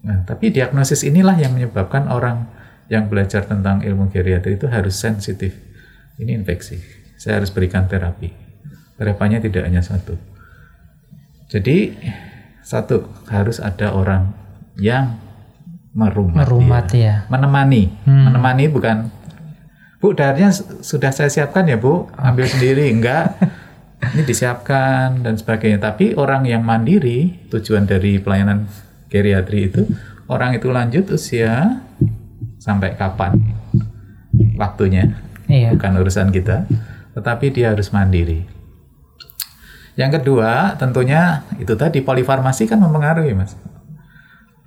[0.06, 2.46] Nah, tapi diagnosis inilah yang menyebabkan orang
[2.92, 5.58] yang belajar tentang ilmu geriatri itu harus sensitif.
[6.22, 6.78] Ini infeksi.
[7.18, 8.30] Saya harus berikan terapi.
[8.96, 10.35] Terapinya tidak hanya satu.
[11.45, 11.93] Jadi
[12.62, 14.34] satu harus ada orang
[14.75, 15.15] yang
[15.91, 16.99] merumat, Merumat dia.
[16.99, 17.15] ya.
[17.29, 18.27] menemani, Hmm.
[18.27, 19.13] menemani bukan
[19.95, 23.38] Bu darahnya su- sudah saya siapkan ya Bu, ambil sendiri enggak?
[24.05, 25.79] Ini disiapkan dan sebagainya.
[25.79, 28.69] Tapi orang yang mandiri, tujuan dari pelayanan
[29.08, 29.88] geriatri itu
[30.27, 31.79] orang itu lanjut usia
[32.60, 33.39] sampai kapan
[34.55, 35.73] waktunya, Iya.
[35.73, 36.67] bukan urusan kita,
[37.13, 38.45] tetapi dia harus mandiri.
[39.95, 43.55] Yang kedua, tentunya itu tadi polifarmasi kan mempengaruhi, Mas.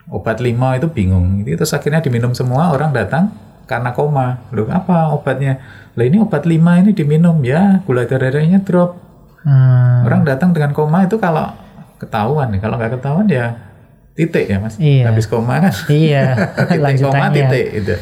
[0.08, 1.44] Obat lima itu bingung.
[1.44, 3.28] Itu terus akhirnya diminum semua, orang datang
[3.68, 4.40] karena koma.
[4.56, 5.60] Loh, apa obatnya?
[5.92, 8.96] Lah ini obat lima ini diminum ya, gula darahnya drop.
[9.44, 10.08] Hmm.
[10.08, 11.52] Orang datang dengan koma itu kalau
[12.00, 13.58] ketahuan kalau nggak ketahuan ya
[14.16, 14.80] titik ya, Mas.
[14.80, 15.12] Iya.
[15.12, 16.24] Habis koma kan Iya.
[16.72, 17.94] titik koma titik itu.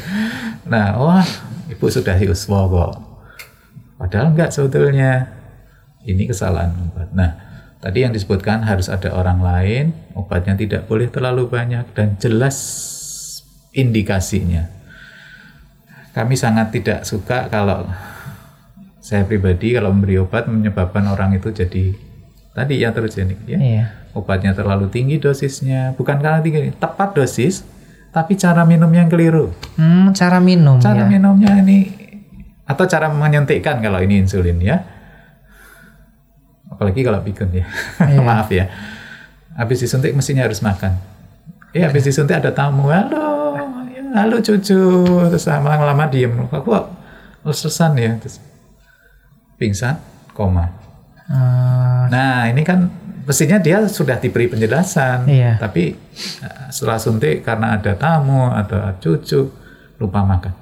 [0.63, 1.27] Nah, wah,
[1.67, 2.93] ibu sudah yuswa kok.
[3.99, 5.36] Padahal enggak sebetulnya.
[6.07, 7.11] Ini kesalahan obat.
[7.11, 7.35] Nah,
[7.77, 12.55] tadi yang disebutkan harus ada orang lain, obatnya tidak boleh terlalu banyak dan jelas
[13.71, 14.71] indikasinya.
[16.11, 17.85] Kami sangat tidak suka kalau
[18.97, 21.93] saya pribadi kalau memberi obat menyebabkan orang itu jadi
[22.51, 23.83] tadi ya terjenik ya Iya.
[24.11, 27.63] obatnya terlalu tinggi dosisnya bukan karena tinggi tepat dosis
[28.09, 31.07] tapi cara minumnya yang keliru Hmm, cara minum cara ya.
[31.07, 31.87] minumnya ini
[32.65, 34.83] atau cara menyuntikkan kalau ini insulin ya
[36.77, 37.65] apalagi kalau pikun ya.
[38.05, 38.21] Iya.
[38.29, 38.69] maaf ya.
[39.57, 40.93] Habis disuntik mestinya harus makan.
[41.73, 42.93] Eh habis disuntik ada tamu.
[42.93, 43.57] Halo
[43.89, 44.77] ya, halo cucu.
[45.33, 46.29] Terus lama-lama diem.
[46.45, 46.69] Aku
[47.41, 48.13] ulcesan ya.
[48.21, 48.37] Terus
[49.57, 49.97] pingsan
[50.31, 50.69] koma.
[51.25, 52.87] Hmm, Nah, ini kan
[53.27, 55.59] mestinya dia sudah diberi penjelasan, Iya.
[55.59, 55.91] tapi
[56.39, 59.51] eh, setelah suntik karena ada tamu atau cucu
[59.97, 60.53] lupa makan.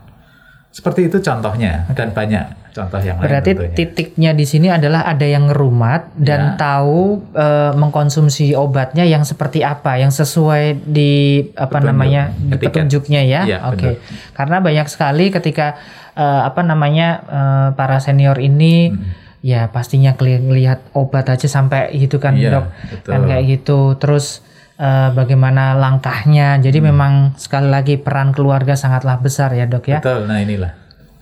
[0.76, 5.48] Seperti itu contohnya dan banyak contoh yang lain Berarti titiknya di sini adalah ada yang
[5.48, 6.60] ngerumat dan Ya.
[6.60, 11.12] tahu eh, mengkonsumsi obatnya yang seperti apa, yang sesuai di
[11.56, 11.88] apa Petunjuk.
[11.88, 13.42] namanya di petunjuknya ya.
[13.46, 14.04] Iya, Oke.
[14.32, 15.80] Karena banyak sekali ketika
[16.12, 19.24] eh, apa namanya eh, para senior ini Hmm.
[19.40, 23.12] ya pastinya lihat obat aja sampai gitu kan Iya, dok, betul.
[23.16, 23.80] kan kayak gitu.
[23.96, 24.44] Terus
[24.76, 26.60] eh, bagaimana langkahnya?
[26.60, 26.88] Jadi Hmm.
[26.92, 30.00] memang sekali lagi peran keluarga sangatlah besar ya dok ya.
[30.00, 30.28] Betul.
[30.28, 30.74] Nah, inilah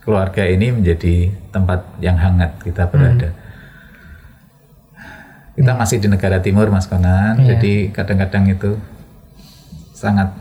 [0.04, 3.32] keluarga ini menjadi tempat yang hangat kita berada.
[5.54, 7.38] Kita masih di negara timur, Mas Konan.
[7.38, 7.54] Iya.
[7.54, 8.74] Jadi kadang-kadang itu
[9.94, 10.34] sangat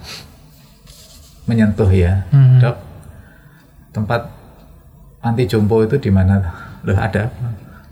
[1.45, 2.25] menyentuh ya.
[2.33, 2.57] Hmm.
[2.57, 2.77] Dok,
[3.93, 4.25] tempat
[5.21, 6.41] anti jompo itu di mana?
[6.81, 7.29] Loh, ada?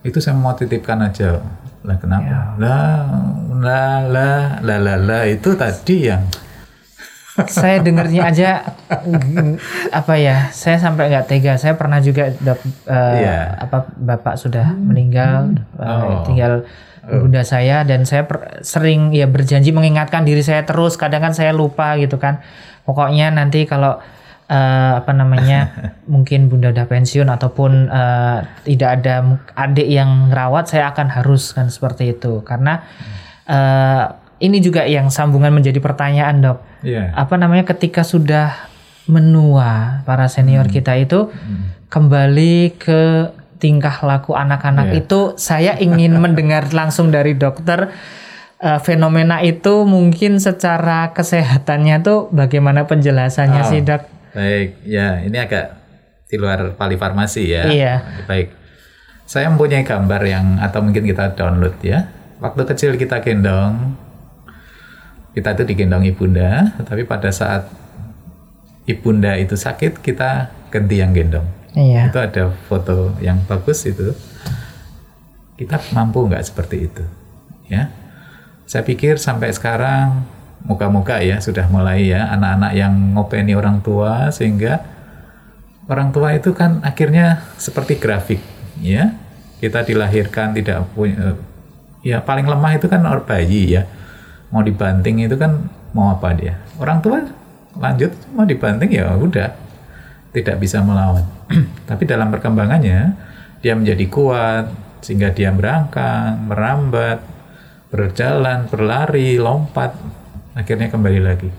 [0.02, 1.38] Itu saya mau titipkan aja.
[1.82, 2.56] Lah kenapa?
[2.56, 3.10] Lah,
[3.58, 6.22] lah, lah, lah, lah, lah, itu tadi yang
[7.48, 8.50] saya dengernya aja
[9.90, 13.56] apa ya saya sampai nggak tega saya pernah juga dok eh, Iya.
[13.58, 16.22] apa bapak sudah meninggal eh, Oh.
[16.22, 16.68] tinggal
[17.02, 21.50] bunda saya dan saya per- sering ya berjanji mengingatkan diri saya terus kadang kan saya
[21.50, 22.44] lupa gitu kan
[22.84, 23.98] pokoknya nanti kalau
[24.52, 25.72] eh, apa namanya
[26.12, 28.38] mungkin bunda udah pensiun ataupun eh,
[28.68, 29.16] tidak ada
[29.56, 32.84] adik yang ngerawat saya akan harus kan seperti itu karena
[33.48, 34.04] eh,
[34.42, 37.14] ini juga yang sambungan menjadi pertanyaan dok Iya.
[37.14, 38.58] apa namanya ketika sudah
[39.06, 40.74] menua para senior Hmm.
[40.74, 41.30] kita itu
[41.88, 43.02] kembali ke
[43.58, 44.98] tingkah laku anak-anak Iya.
[45.00, 47.94] itu saya ingin mendengar langsung dari dokter
[48.58, 53.70] eh, fenomena itu mungkin secara kesehatannya tuh bagaimana penjelasannya Oh.
[53.70, 54.02] sih dok?
[54.32, 55.76] Baik, ya ini agak
[56.32, 57.64] di luar palifarmasi ya.
[57.68, 57.94] Iya.
[58.26, 58.56] Baik.
[59.28, 62.08] Saya mempunyai gambar yang atau mungkin kita download ya.
[62.40, 63.96] Waktu kecil kita gendong,
[65.36, 67.68] kita itu digendong ibunda, tapi pada saat
[68.88, 71.48] ibunda itu sakit kita ganti yang gendong.
[71.76, 72.12] Iya.
[72.12, 74.12] Itu ada foto yang bagus itu.
[75.56, 77.06] Kita mampu nggak seperti itu,
[77.70, 77.94] ya?
[78.66, 80.26] Saya pikir sampai sekarang
[80.66, 84.82] muka-muka ya sudah mulai ya anak-anak yang ngopeni orang tua sehingga
[85.90, 88.42] orang tua itu kan akhirnya seperti grafik,
[88.80, 89.16] ya.
[89.62, 91.38] Kita dilahirkan tidak punya,
[92.02, 93.86] ya paling lemah itu kan orang bayi ya.
[94.50, 96.58] Mau dibanting itu kan mau apa dia?
[96.82, 97.22] Orang tua
[97.78, 99.54] lanjut mau dibanting ya udah
[100.34, 101.24] tidak bisa melawan.
[101.90, 103.14] Tapi dalam perkembangannya
[103.62, 104.66] dia menjadi kuat
[105.06, 107.22] sehingga dia berangkat, merambat,
[107.94, 109.94] berjalan, berlari, lompat,
[110.58, 111.50] akhirnya kembali lagi.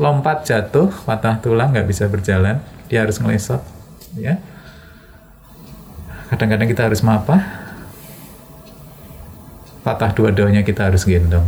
[0.00, 3.60] Lompat jatuh, patah tulang, nggak bisa berjalan, dia harus ngelesot,
[4.16, 4.40] ya.
[6.32, 7.36] Kadang-kadang kita harus apa?
[9.84, 11.44] Patah dua-duanya kita harus gendong.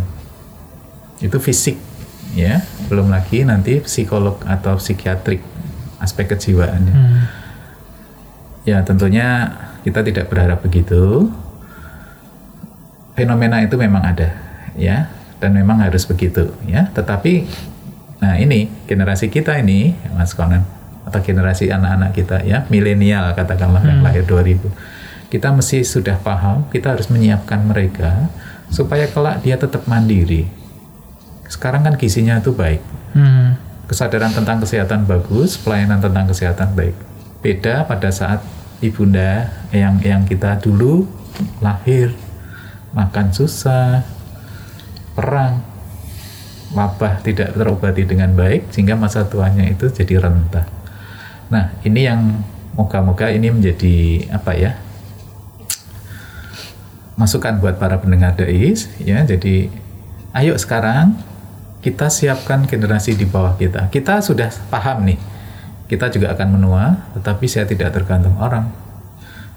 [1.22, 1.80] Itu fisik,
[2.36, 2.60] ya.
[2.92, 5.40] Belum lagi nanti psikolog atau psikiatrik
[6.02, 6.94] aspek kejiwaannya.
[6.94, 7.20] Hmm.
[8.66, 9.54] Ya tentunya
[9.86, 11.30] kita tidak berharap begitu.
[13.14, 14.32] Fenomena itu memang ada,
[14.72, 15.08] ya,
[15.42, 16.86] dan memang harus begitu, ya.
[16.94, 17.50] Tetapi,
[18.22, 20.62] nah ini generasi kita ini, Mas Konan,
[21.02, 24.70] atau generasi anak-anak kita, ya, milenial katakanlah yang lahir 2000,
[25.26, 28.30] kita mesti sudah paham, kita harus menyiapkan mereka
[28.70, 30.46] supaya kelak dia tetap mandiri.
[31.50, 32.80] Sekarang kan gizinya itu baik,
[33.12, 33.58] Hmm.
[33.90, 36.96] kesadaran tentang kesehatan bagus, pelayanan tentang kesehatan baik.
[37.44, 38.40] Beda pada saat
[38.80, 41.04] ibunda yang yang kita dulu
[41.60, 42.14] lahir
[42.96, 44.00] makan susah,
[45.12, 45.64] perang,
[46.72, 50.66] wabah tidak terobati dengan baik sehingga masa tuanya itu jadi rentah.
[51.52, 52.40] Nah, ini yang
[52.72, 54.72] moga-moga ini menjadi apa ya?
[57.16, 59.22] masukan buat para pendengar DAIS ya.
[59.24, 59.68] Jadi
[60.32, 61.14] ayo sekarang
[61.82, 63.90] kita siapkan generasi di bawah kita.
[63.90, 65.18] Kita sudah paham nih.
[65.90, 68.70] Kita juga akan menua, tetapi saya tidak tergantung orang.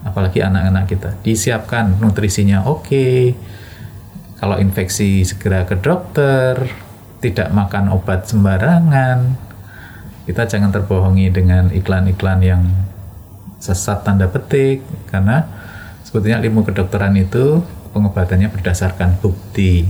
[0.03, 1.10] Apalagi anak-anak kita.
[1.24, 3.34] Disiapkan nutrisinya oke.
[4.46, 6.70] Kalau infeksi segera ke dokter,
[7.18, 9.34] tidak makan obat sembarangan.
[10.30, 12.62] Kita jangan terbohongi dengan iklan-iklan yang
[13.58, 15.50] sesat tanda petik karena
[16.06, 19.89] sebetulnya ilmu kedokteran itu pengobatannya berdasarkan bukti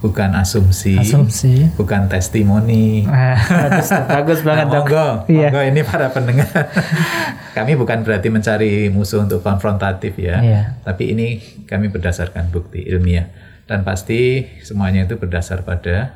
[0.00, 1.68] bukan asumsi, Asumsi.
[1.76, 3.04] bukan testimoni.
[3.04, 3.36] Ah,
[3.68, 4.84] bagus, bagus banget Nah, dok.
[5.28, 6.48] monggo, ini para pendengar.
[7.60, 10.62] kami bukan berarti mencari musuh untuk konfrontatif ya, Iya.
[10.80, 11.36] tapi ini
[11.68, 13.28] kami berdasarkan bukti ilmiah
[13.64, 16.12] dan pasti semuanya itu berdasar pada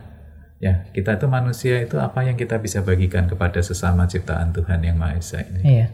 [0.59, 4.99] ya kita itu manusia itu apa yang kita bisa bagikan kepada sesama ciptaan Tuhan yang
[4.99, 5.63] Maha Esa ini.
[5.65, 5.89] Iya.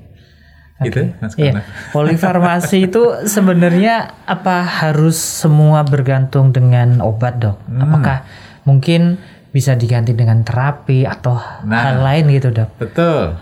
[0.83, 1.63] Gitu, Mas Iya,
[1.95, 7.63] polifarmasi itu sebenarnya apa harus semua bergantung dengan obat dok?
[7.71, 7.79] Hmm.
[7.87, 8.27] Apakah
[8.67, 9.23] mungkin
[9.55, 11.95] bisa diganti dengan terapi atau Nah.
[11.95, 12.75] hal lain gitu dok?
[12.83, 13.39] Betul.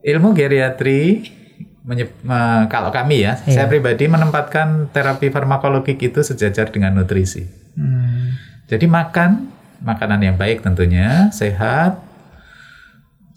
[0.00, 1.28] Ilmu geriatri
[1.88, 3.64] menye- me- kalau kami ya, Iya.
[3.64, 7.48] saya pribadi menempatkan terapi farmakologik itu sejajar dengan nutrisi.
[7.72, 8.36] Hmm.
[8.68, 9.48] Jadi makan
[9.80, 12.04] makanan yang baik tentunya, sehat,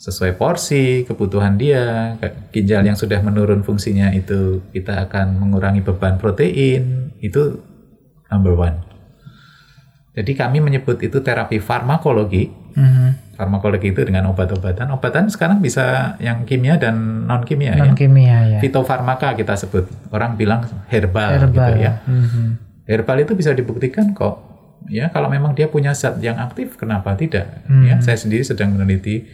[0.02, 2.18] sesuai porsi, kebutuhan dia.
[2.52, 7.62] Ginjal yang sudah menurun fungsinya itu kita akan mengurangi beban protein, itu
[8.28, 8.82] number one.
[10.12, 12.52] Jadi kami menyebut itu terapi farmakologi.
[12.74, 13.16] Hmm.
[13.36, 14.86] Farmakologi itu dengan obat-obatan.
[14.94, 17.84] Obatan sekarang bisa yang kimia dan non kimia ya.
[17.84, 18.60] Non kimia ya.
[18.62, 19.90] Fitofarmaka kita sebut.
[20.14, 21.50] Orang bilang herbal, Herbal.
[21.50, 21.92] gitu ya.
[22.06, 22.46] Mhm.
[22.86, 24.50] Herbal itu bisa dibuktikan kok.
[24.90, 27.62] Ya, kalau memang dia punya zat yang aktif, kenapa tidak?
[27.70, 27.86] Hmm.
[27.86, 29.30] Ya, saya sendiri sedang meneliti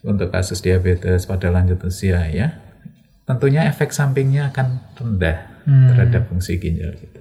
[0.00, 2.56] untuk kasus diabetes pada lanjut usia ya.
[3.24, 5.92] Tentunya efek sampingnya akan rendah Hmm.
[5.92, 7.20] terhadap fungsi ginjal kita.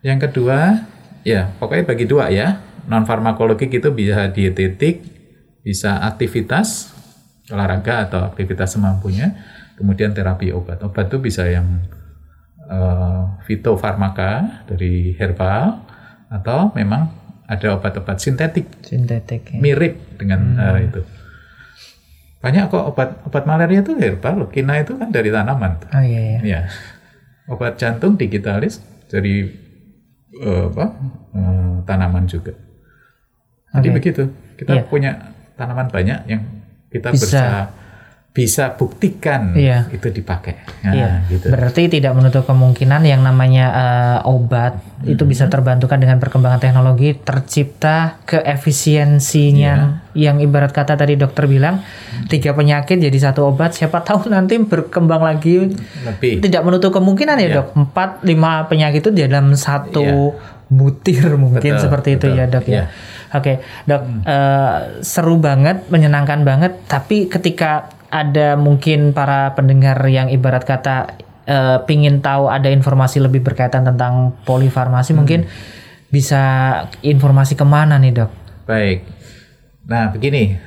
[0.00, 0.88] Yang kedua,
[1.22, 2.56] ya pokoknya bagi dua ya.
[2.86, 5.02] Non farmakologik itu bisa dietetik,
[5.66, 6.94] bisa aktivitas
[7.50, 9.34] olahraga atau aktivitas semampunya.
[9.76, 10.80] Kemudian terapi obat.
[10.80, 11.84] Obat itu bisa yang
[12.64, 15.84] eh, fitofarmaka dari herbal
[16.32, 17.12] atau memang
[17.46, 19.54] ada obat-obat sintetik Sintetik.
[19.54, 19.58] ya.
[19.62, 21.02] mirip dengan eh, itu.
[22.42, 24.50] Banyak kok obat obat malaria itu herbal.
[24.50, 25.78] Kina itu kan dari tanaman.
[25.94, 26.38] Oh iya iya.
[26.42, 26.60] Ya.
[27.46, 29.46] Obat jantung digitalis dari
[30.42, 30.86] eh, apa?
[31.36, 32.54] eh, tanaman juga.
[33.72, 34.22] Jadi begitu.
[34.54, 34.82] Kita Iya.
[34.84, 35.10] punya
[35.54, 36.42] tanaman banyak yang
[36.88, 37.24] kita Bisa.
[37.26, 37.44] bisa
[38.30, 39.88] bisa buktikan Iya.
[39.88, 40.60] itu dipakai.
[40.84, 41.48] Nah, Iya, gitu.
[41.48, 45.24] berarti tidak menutup kemungkinan yang namanya eh, obat itu Mm-hmm.
[45.24, 50.28] bisa terbantukan dengan perkembangan teknologi tercipta keefisiensinya Iya.
[50.28, 51.80] yang ibarat kata tadi dokter bilang
[52.28, 55.72] tiga penyakit jadi satu obat siapa tahu nanti berkembang lagi
[56.04, 56.44] Lebih.
[56.44, 57.56] tidak menutup kemungkinan ya Iya.
[57.56, 60.36] dok empat lima penyakit itu di dalam satu
[60.66, 62.38] butir mungkin Betul, seperti itu betul.
[62.38, 62.84] ya dok ya Iya.
[63.34, 63.52] Oke,
[63.84, 66.86] dok, eh, seru banget, menyenangkan banget.
[66.86, 73.42] Tapi ketika ada mungkin para pendengar yang ibarat kata eh, pingin tahu ada informasi lebih
[73.42, 75.18] berkaitan tentang polifarmasi Hmm.
[75.20, 75.40] mungkin
[76.06, 76.42] bisa
[77.02, 78.30] informasi ke mana nih dok?
[78.66, 79.06] Baik.
[79.86, 80.58] Nah, begini.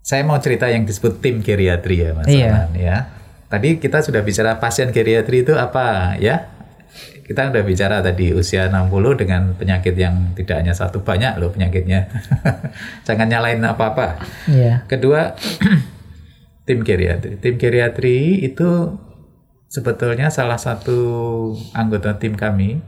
[0.00, 2.66] Saya mau cerita yang disebut tim geriatri ya, Mas Iya.
[2.74, 2.96] Ya.
[3.46, 6.46] Tadi kita sudah bicara pasien geriatri itu apa, ya?
[7.30, 12.10] Kita udah bicara tadi usia 60 dengan penyakit yang tidak hanya satu, banyak loh penyakitnya.
[13.06, 14.18] Jangan nyalain apa-apa.
[14.50, 14.82] Iya.
[14.90, 15.38] Kedua,
[16.66, 17.38] tim geriatri.
[17.38, 18.98] Tim geriatri itu
[19.70, 20.98] sebetulnya salah satu
[21.70, 22.82] anggota tim kami.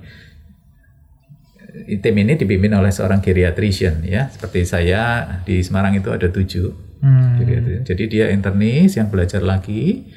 [2.03, 6.99] Tim ini dipimpin oleh seorang geriatrician ya, seperti saya di Semarang itu ada tujuh.
[6.99, 7.39] Hmm.
[7.87, 10.11] Jadi dia internis yang belajar lagi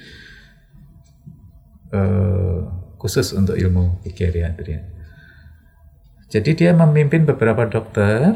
[1.94, 2.75] eh,
[3.06, 4.82] khusus untuk ilmu geriatri.
[6.34, 8.34] Jadi dia memimpin beberapa dokter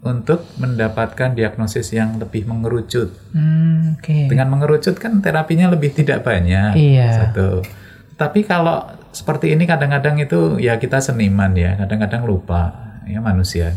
[0.00, 3.12] untuk mendapatkan diagnosis yang lebih mengerucut.
[3.36, 4.32] Hmm, Oke.
[4.32, 6.72] Dengan mengerucut kan terapinya lebih tidak banyak.
[6.72, 7.28] Iya.
[7.28, 7.60] Satu.
[8.16, 12.72] Tapi kalau seperti ini kadang-kadang itu ya kita seniman ya, kadang-kadang lupa
[13.04, 13.76] ya manusia.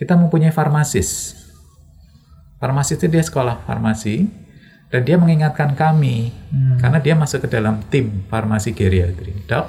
[0.00, 1.36] Kita mempunyai farmasis.
[2.56, 4.47] Farmasis itu dia sekolah farmasi
[4.88, 6.32] dan dia mengingatkan kami
[6.80, 9.44] karena dia masuk ke dalam tim farmasi geriatri.
[9.44, 9.66] Dok,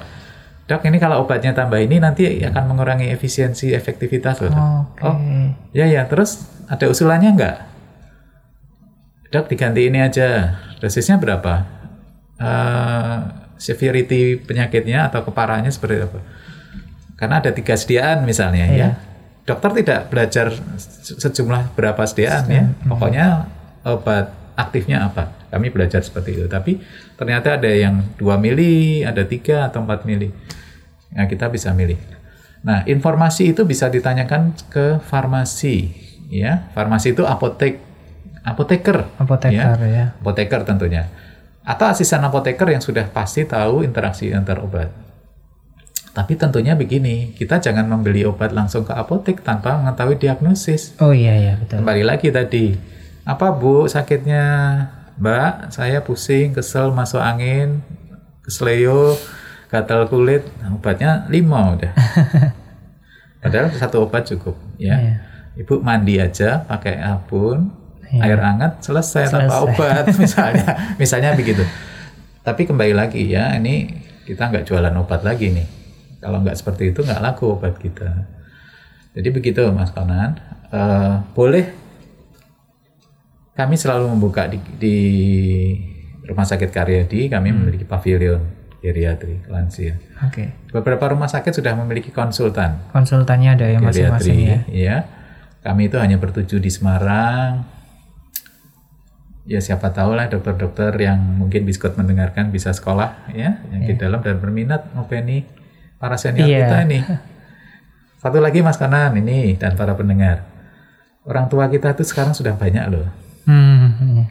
[0.64, 4.48] dok ini kalau obatnya tambah ini nanti akan mengurangi efisiensi efektivitas loh.
[4.48, 4.60] Dok.
[4.96, 5.04] Oke.
[5.04, 5.16] Oh,
[5.70, 6.08] ya ya.
[6.08, 7.56] Terus ada usulannya nggak?
[9.30, 10.56] Dok diganti ini aja.
[10.80, 11.68] Dosisnya berapa?
[12.40, 13.16] Eh,
[13.60, 16.20] severity penyakitnya atau keparahannya seperti apa?
[17.20, 18.80] Karena ada tiga sediaan misalnya Iya.
[18.80, 18.90] ya.
[19.44, 20.48] Dokter tidak belajar
[20.80, 22.64] se- sejumlah berapa sediaan ya.
[22.88, 23.44] Pokoknya
[23.84, 25.48] obat aktifnya apa?
[25.48, 26.46] Kami belajar seperti itu.
[26.46, 26.78] Tapi
[27.16, 30.28] ternyata ada yang 2 mili, ada 3 atau 4 mili.
[31.16, 31.98] Nah, kita bisa milih.
[32.60, 35.90] Nah, informasi itu bisa ditanyakan ke farmasi,
[36.28, 36.68] ya.
[36.76, 37.80] Farmasi itu apotek,
[38.44, 40.12] apoteker, Apoteker ya.
[40.20, 41.08] apoteker tentunya.
[41.64, 44.92] Atau asisten apoteker yang sudah pasti tahu interaksi antar obat.
[46.10, 50.98] Tapi tentunya begini, kita jangan membeli obat langsung ke apotek tanpa mengetahui diagnosis.
[50.98, 51.80] Oh iya iya betul.
[51.80, 52.74] Kembali lagi tadi,
[53.24, 54.44] apa bu sakitnya
[55.20, 55.72] mbak?
[55.72, 57.84] Saya pusing, kesel, masuk angin,
[58.40, 59.14] kesleo,
[59.70, 61.92] gatal kulit, Nah, obatnya lima udah.
[63.42, 64.96] Padahal satu obat cukup, ya.
[65.00, 65.14] Iya.
[65.60, 67.72] Ibu mandi aja pakai sabun,
[68.10, 68.26] Iya.
[68.26, 69.64] air hangat, selesai, tanpa Selesai.
[69.70, 70.66] obat, misalnya,
[70.98, 71.62] misalnya begitu.
[72.42, 73.86] Tapi kembali lagi ya, ini
[74.26, 75.66] kita nggak jualan obat lagi nih.
[76.18, 78.26] Kalau nggak seperti itu nggak laku obat kita.
[79.14, 80.36] Jadi begitu Mas Konan.
[80.70, 81.70] Eh, boleh
[83.60, 84.96] kami selalu membuka di, di
[86.24, 88.40] Rumah Sakit Karyadi, kami memiliki pavilion
[88.80, 90.00] geriatri lansia.
[90.24, 90.72] Oke.
[90.72, 94.58] Beberapa rumah sakit sudah memiliki konsultan Konsultannya ada ya masing-masing ya.
[94.64, 94.96] geriatri, ya.
[95.60, 97.68] Kami itu hanya bertuju di Semarang.
[99.44, 104.24] Ya siapa tahu lah dokter-dokter yang mungkin biskut mendengarkan bisa sekolah ya, yang di dalam
[104.24, 105.44] dan berminat ngopeni
[106.00, 106.58] para senior Iya.
[106.64, 106.98] kita ini.
[108.22, 110.44] Satu lagi Mas Kanan ini dan para pendengar.
[111.24, 113.08] Orang tua kita tuh sekarang sudah banyak loh.
[113.50, 114.30] Hmm.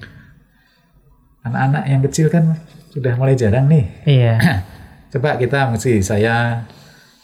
[1.44, 2.56] Anak-anak yang kecil kan
[2.96, 3.86] sudah mulai jarang nih.
[4.08, 4.36] Iya.
[5.12, 6.64] Coba kita mesti saya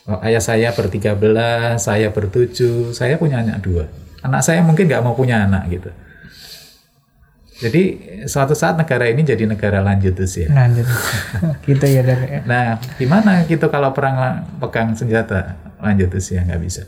[0.10, 3.88] oh, ayah saya bertiga belas, saya bertujuh, saya punya anak dua.
[4.26, 5.90] Anak saya mungkin nggak mau punya anak gitu.
[7.56, 7.84] Jadi
[8.28, 10.52] suatu saat negara ini jadi negara lanjut usia.
[10.52, 10.84] Lanjut.
[11.70, 12.20] gitu ya dok.
[12.28, 12.40] ya.
[12.44, 12.66] Nah,
[13.00, 16.84] gimana gitu kalau perang pegang senjata lanjut usia nggak bisa.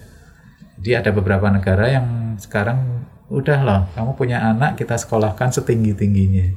[0.82, 6.48] Jadi ada beberapa negara yang sekarang udah loh, kamu punya anak kita sekolahkan setinggi tingginya.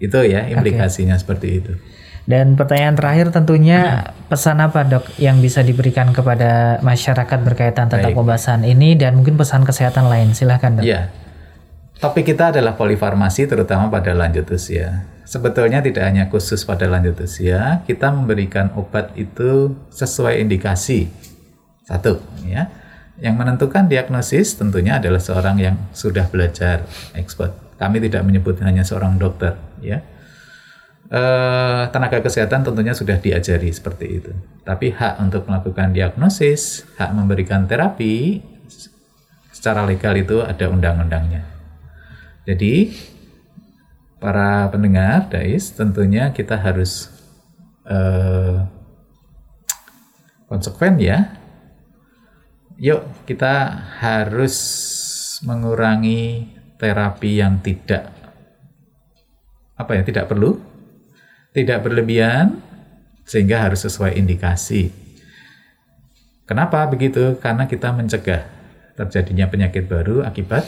[0.00, 1.72] Itu ya implikasinya seperti itu.
[2.24, 8.16] Dan pertanyaan terakhir tentunya pesan apa dok yang bisa diberikan kepada masyarakat berkaitan tentang Baik.
[8.16, 10.32] pembahasan ini dan mungkin pesan kesehatan lain.
[10.32, 10.88] Silahkan dok.
[10.88, 11.12] Iya.
[12.00, 15.04] Topik kita adalah polifarmasi terutama pada lanjut usia.
[15.24, 21.08] Sebetulnya tidak hanya khusus pada lanjut usia, kita memberikan obat itu sesuai indikasi.
[21.84, 22.72] Satu, ya.
[23.18, 26.82] Yang menentukan diagnosis tentunya adalah seorang yang sudah belajar
[27.14, 27.54] expert.
[27.78, 30.02] Kami tidak menyebut hanya seorang dokter, ya.
[31.04, 34.32] Eh, tenaga kesehatan tentunya sudah diajari seperti itu.
[34.64, 38.40] Tapi hak untuk melakukan diagnosis, hak memberikan terapi
[39.52, 41.44] secara legal itu ada undang-undangnya.
[42.48, 42.96] Jadi
[44.16, 47.12] para pendengar Dais tentunya kita harus
[47.84, 48.64] eh,
[50.48, 51.36] konsekuen ya.
[52.78, 53.70] Yuk kita
[54.02, 54.54] harus
[55.46, 58.10] mengurangi terapi yang tidak
[59.74, 60.58] apa ya tidak perlu,
[61.54, 62.58] tidak berlebihan
[63.26, 64.90] sehingga harus sesuai indikasi.
[66.44, 67.40] Kenapa begitu?
[67.40, 68.46] Karena kita mencegah
[68.94, 70.62] terjadinya penyakit baru akibat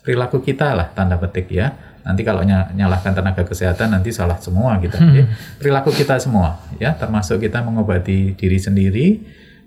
[0.00, 1.74] perilaku kita lah tanda petik ya
[2.06, 4.94] Nanti kalau ny- nyalahkan tenaga kesehatan nanti salah semua kita.
[4.94, 5.26] Jadi,
[5.58, 9.06] perilaku kita semua ya, termasuk kita mengobati diri sendiri,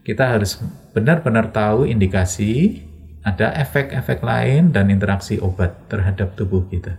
[0.04, 0.58] kita harus
[0.96, 2.84] benar-benar tahu indikasi
[3.24, 6.96] ada efek-efek lain dan interaksi obat terhadap tubuh kita.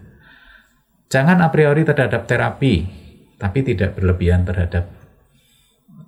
[1.10, 2.86] Jangan a priori terhadap terapi,
[3.40, 4.86] tapi tidak berlebihan terhadap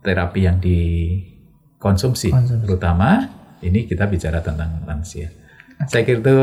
[0.05, 2.63] terapi yang dikonsumsi, Konsumsi.
[2.67, 3.27] terutama
[3.63, 5.31] ini kita bicara tentang lansia.
[5.91, 6.37] Saya kira itu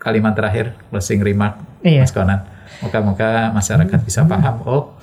[0.00, 2.02] kalimat terakhir closing remark Iya.
[2.02, 2.40] Mas Konan.
[2.82, 4.58] Moga-moga masyarakat bisa paham.
[4.66, 4.96] Oh,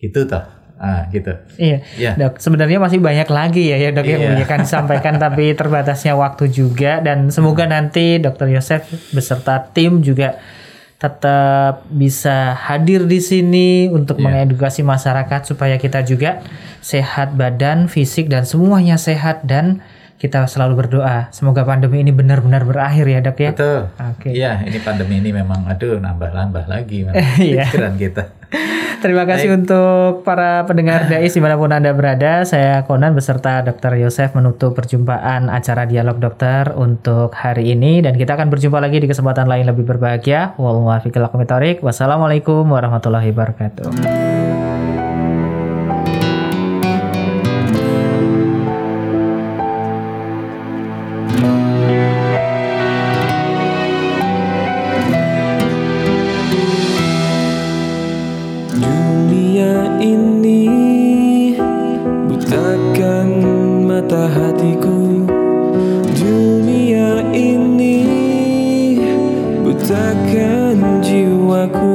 [0.00, 0.40] itu toh.
[0.82, 1.30] Ah, gitu.
[1.62, 2.18] Iya, Ya.
[2.18, 2.42] dok.
[2.42, 4.42] Sebenarnya masih banyak lagi ya, ya dok yang Iya.
[4.42, 6.98] akan disampaikan, tapi terbatasnya waktu juga.
[6.98, 10.42] Dan semoga nanti Dokter Yosef beserta tim juga
[10.98, 14.26] tetap bisa hadir di sini untuk Iya.
[14.26, 16.42] mengedukasi masyarakat supaya kita juga
[16.78, 19.82] sehat badan, fisik dan semuanya sehat dan
[20.22, 23.50] kita selalu berdoa semoga pandemi ini benar-benar berakhir ya dok ya.
[23.50, 23.90] Betul.
[23.98, 24.30] Oke.
[24.30, 27.02] Iya, ini pandemi ini memang aduh nambah-nambah lagi
[27.42, 27.66] Iya.
[27.66, 28.30] pikiran kita.
[29.02, 32.46] Terima kasih untuk para pendengar Dais di mana pun Anda berada.
[32.46, 33.98] Saya Konan beserta Dr.
[33.98, 37.98] Yosef menutup perjumpaan acara Dialog Dokter untuk hari ini.
[37.98, 40.54] Dan kita akan berjumpa lagi di kesempatan lain lebih berbahagia.
[41.82, 44.71] Wassalamualaikum warahmatullahi wabarakatuh.
[60.02, 60.66] Ini
[62.26, 63.30] butakan
[63.86, 65.22] mata hatiku.
[66.18, 67.98] Dunia ini
[69.62, 71.91] butakan jiwaku